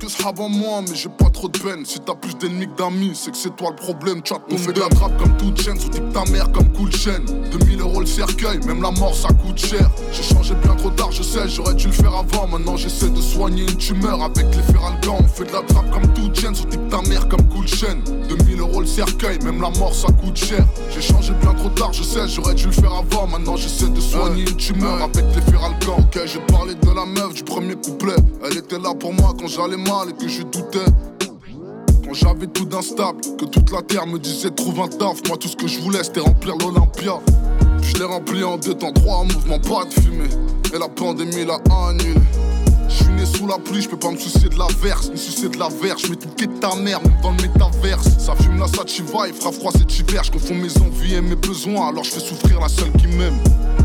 [0.03, 1.85] Quelques sera en moi, mais j'ai pas trop de peine.
[1.87, 4.21] Si t'as plus d'ennemis que d'amis, c'est que c'est toi le problème.
[4.21, 6.91] Tu as On fait de la trappe comme toute chaîne, sous ta mère comme cool
[6.93, 7.25] chaîne.
[7.53, 9.89] 2000 euros le cercueil, même la mort ça coûte cher.
[10.11, 12.49] J'ai changé bien trop tard, je sais, j'aurais dû le faire avant.
[12.49, 15.19] Maintenant j'essaie de soigner une tumeur avec les feralgans.
[15.21, 18.03] On fait de la trappe comme toute chaîne, sous ta mère comme cool chaîne.
[18.29, 20.65] 2000 euros le cercueil, même la mort ça coûte cher.
[20.91, 23.29] J'ai changé bien trop tard, je sais, j'aurais dû le faire avant.
[23.29, 25.99] Maintenant j'essaie de soigner une tumeur avec les feralgans.
[25.99, 28.17] Ok, j'ai parlé de la meuf du premier couplet.
[28.45, 30.85] Elle était là pour moi quand j'allais mal et que je doutais.
[32.05, 35.21] Quand j'avais tout d'instable, que toute la terre me disait trouve un taf.
[35.29, 37.21] Moi tout ce que je voulais c'était remplir l'Olympia.
[37.83, 40.31] Je l'ai rempli en deux temps, trois mouvements, pas de fumée.
[40.75, 42.15] Et la pandémie l'a annulé.
[42.89, 45.49] Je suis né sous la pluie, je peux pas me soucier de la verse, soucier
[45.49, 48.09] de la verse, je mets tout de ta mère, même dans le métaverse.
[48.19, 51.37] Ça fume la sativa, il fera froid cet hiver, je confonds mes envies et mes
[51.37, 53.39] besoins, alors je fais souffrir la seule qui m'aime.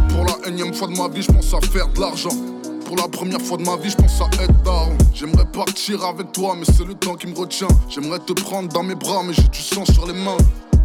[0.10, 2.57] Pour la énième fois de ma vie, je pense à faire de l'argent.
[2.88, 4.98] Pour la première fois de ma vie, je pense à être daron.
[5.14, 7.68] J'aimerais partir avec toi, mais c'est le temps qui me retient.
[7.90, 10.38] J'aimerais te prendre dans mes bras, mais j'ai du sang sur les mains.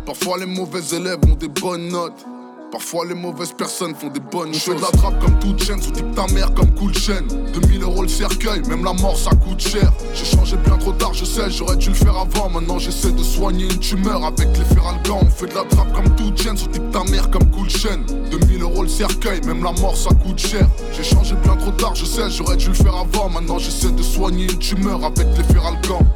[0.05, 2.26] Parfois les mauvais élèves ont des bonnes notes.
[2.73, 4.64] Parfois les mauvaises personnes font des bonnes choses.
[4.64, 7.29] Je fais de la trappe comme toute chaîne, sous ta mère comme cool chaîne.
[7.53, 9.93] 2000 euros le cercueil, même la mort ça coûte cher.
[10.14, 12.49] J'ai changé bien trop tard, je sais, j'aurais dû le faire avant.
[12.49, 15.20] Maintenant j'essaie de soigner une tumeur avec les feralgans.
[15.20, 18.07] On fait de la trappe comme toute chaîne, sous ta mère comme cool chaîne.
[18.31, 20.66] 2000 euros le cercueil, même la mort ça coûte cher.
[20.97, 23.29] J'ai changé bien trop tard, je sais, j'aurais dû le faire avant.
[23.29, 26.07] Maintenant j'essaie de soigner une tumeur avec les feralgans.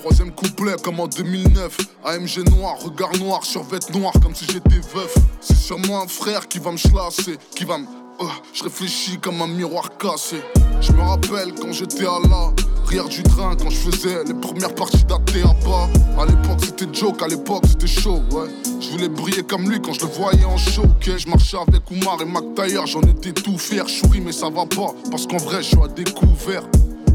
[0.00, 5.12] Troisième couplet comme en 2009 AMG noir, regard noir, survêt noir comme si j'étais veuf.
[5.40, 7.86] C'est sûrement un frère qui va me chlasser Qui va me...
[8.20, 10.36] Oh, je réfléchis comme un miroir cassé.
[10.80, 12.52] Je me rappelle quand j'étais à la
[12.86, 17.26] Rire du train quand je faisais les premières parties d'ATABA À l'époque c'était joke, à
[17.26, 18.48] l'époque c'était chaud, ouais.
[18.80, 21.18] Je voulais briller comme lui quand je le voyais en show, ok.
[21.18, 24.64] Je marchais avec Oumar et Mac Taylor, j'en étais tout fier Chouris mais ça va
[24.64, 26.62] pas, parce qu'en vrai je suis à découvert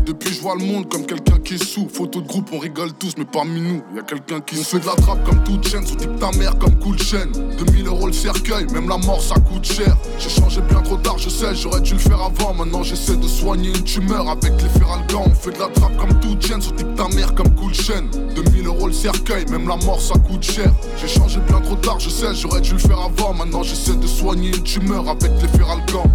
[0.04, 1.88] depuis je vois le monde comme quelqu'un qui sous.
[1.88, 4.86] Photo de groupe on rigole tous mais parmi nous y a quelqu'un qui fait de
[4.86, 5.86] la trappe comme toute chaîne.
[5.86, 7.32] Sous ta mère comme cool chaîne.
[7.58, 9.96] 2000 euros le cercueil même la mort ça coûte cher.
[10.20, 12.54] J'ai changé bien trop tard je sais j'aurais dû le faire avant.
[12.54, 16.20] Maintenant j'essaie de soigner une tumeur avec les feralgans On fait de la trappe comme
[16.20, 16.62] toute chaîne.
[16.62, 18.10] Sous ta mère comme cool chaîne.
[18.36, 20.72] 2000 euros le cercueil même la mort ça coûte cher.
[20.98, 23.34] J'ai changé bien trop tard je sais j'aurais dû le faire avant.
[23.34, 26.10] Maintenant j'essaie de soigner une tumeur avec les feralgans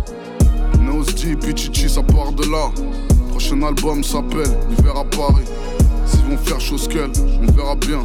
[0.81, 2.71] Nosdi, Pichichi ça part de là
[3.39, 5.45] prochain album s'appelle L'hiver à Paris.
[6.07, 8.05] S'ils vont faire chose qu'elle, on verra bien.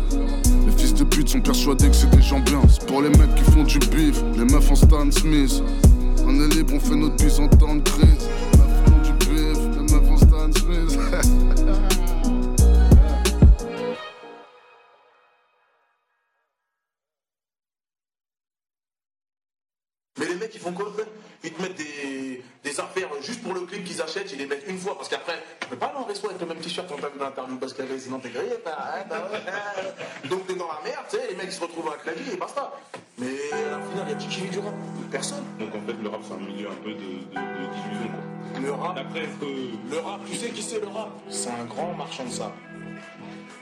[0.67, 2.61] Les fils de pute sont persuadés que c'est des gens bien.
[2.69, 5.63] C'est pour les mecs qui font du bif, les meufs en Stan Smith.
[6.27, 8.29] On est libre, on fait notre bise en temps de crise.
[9.03, 10.99] Du bif, les meufs en Stan Smith.
[20.19, 20.73] Mais les mecs, ils font
[28.03, 28.53] sinon t'es grillé.
[28.65, 28.77] bah,
[29.09, 30.29] bah, ouais.
[30.29, 32.31] Donc t'es dans la merde, tu sais, les mecs ils se retrouvent avec la vie
[32.33, 32.71] et basta.
[33.17, 34.73] Mais à la finale, il y a qui qui vit du rap
[35.11, 35.43] Personne.
[35.59, 38.09] Donc en fait, le rap, c'est un milieu un peu de, de, de diffusion.
[38.11, 38.59] Quoi.
[38.61, 39.91] Le rap, Après, que.
[39.91, 41.09] le rap, tu sais qui c'est le rap?
[41.29, 42.53] C'est un grand marchand de sable.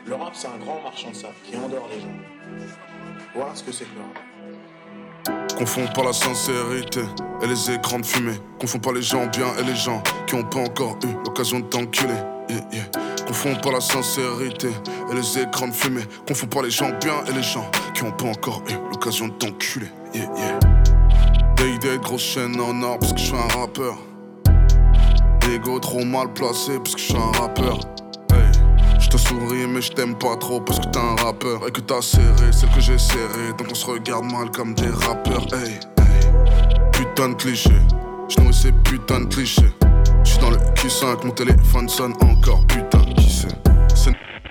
[0.05, 2.67] Le rap, c'est un grand marchand de sable qui endort les gens.
[3.35, 5.47] Voilà ce que c'est que le rap.
[5.57, 7.01] Confonds pas la sincérité
[7.41, 8.39] et les écrans de fumée.
[8.59, 11.65] Confonds pas les gens bien et les gens qui ont pas encore eu l'occasion de
[11.65, 12.15] t'enculer.
[12.49, 13.00] Yeah, yeah.
[13.31, 14.67] Confonds pas la sincérité
[15.09, 16.03] et les écrans de fumée.
[16.27, 19.33] Confonds pas les gens bien et les gens qui ont pas encore eu l'occasion de
[19.35, 19.87] t'enculer.
[20.13, 20.59] Yeah, yeah.
[21.55, 23.95] Day day, grosse chaîne en or parce que je suis un rappeur.
[25.49, 27.79] Ego trop mal placé parce que je suis un rappeur.
[28.33, 28.51] Hey.
[28.99, 31.79] Je te souris mais je t'aime pas trop parce que t'es un rappeur et que
[31.79, 35.79] t'as serré celle que j'ai serré donc on se regarde mal comme des rappeurs hey,
[35.99, 36.91] hey.
[36.91, 37.71] Putain de cliché,
[38.27, 39.71] je nourris ces putains de clichés
[40.25, 42.90] Je suis dans le Q5, mon téléphone sonne encore putain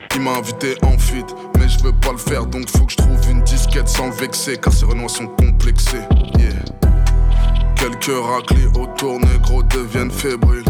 [0.09, 1.27] qui m'a invité en feat
[1.61, 4.13] mais je veux pas le faire, donc faut que je trouve une disquette sans le
[4.13, 6.01] vexer, car ces renois sont complexés.
[6.39, 6.51] Yeah.
[7.77, 10.65] Quelques raclés autour, négro deviennent fébriles.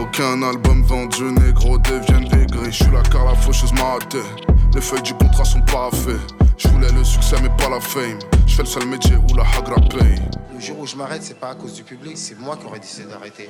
[0.00, 2.70] Aucun album vendu, négro deviennent aigris.
[2.70, 4.22] Je suis là car la faucheuse m'a raté.
[4.74, 6.16] Les feuilles du contrat sont pas faites.
[6.56, 8.18] Je voulais le succès, mais pas la fame.
[8.46, 10.20] Je fais le seul métier où la hagra paye.
[10.54, 12.78] Le jour où je m'arrête, c'est pas à cause du public, c'est moi qui aurais
[12.78, 13.48] décidé d'arrêter.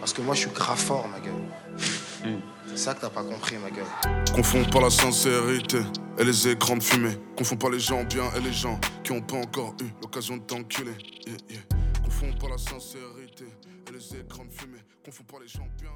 [0.00, 2.40] Parce que moi, je suis grave fort, ma gueule.
[2.76, 3.86] C'est ça que t'as pas compris, ma gueule.
[4.34, 5.78] Confonds pas la sincérité
[6.18, 7.16] et les écrans de fumée.
[7.34, 10.42] Confonds pas les gens bien et les gens qui ont pas encore eu l'occasion de
[10.42, 10.92] t'enculer.
[11.26, 11.60] Yeah, yeah.
[12.04, 13.46] Confonds pas la sincérité
[13.88, 14.84] et les écrans de fumée.
[15.02, 15.88] Confonds pas les gens bien.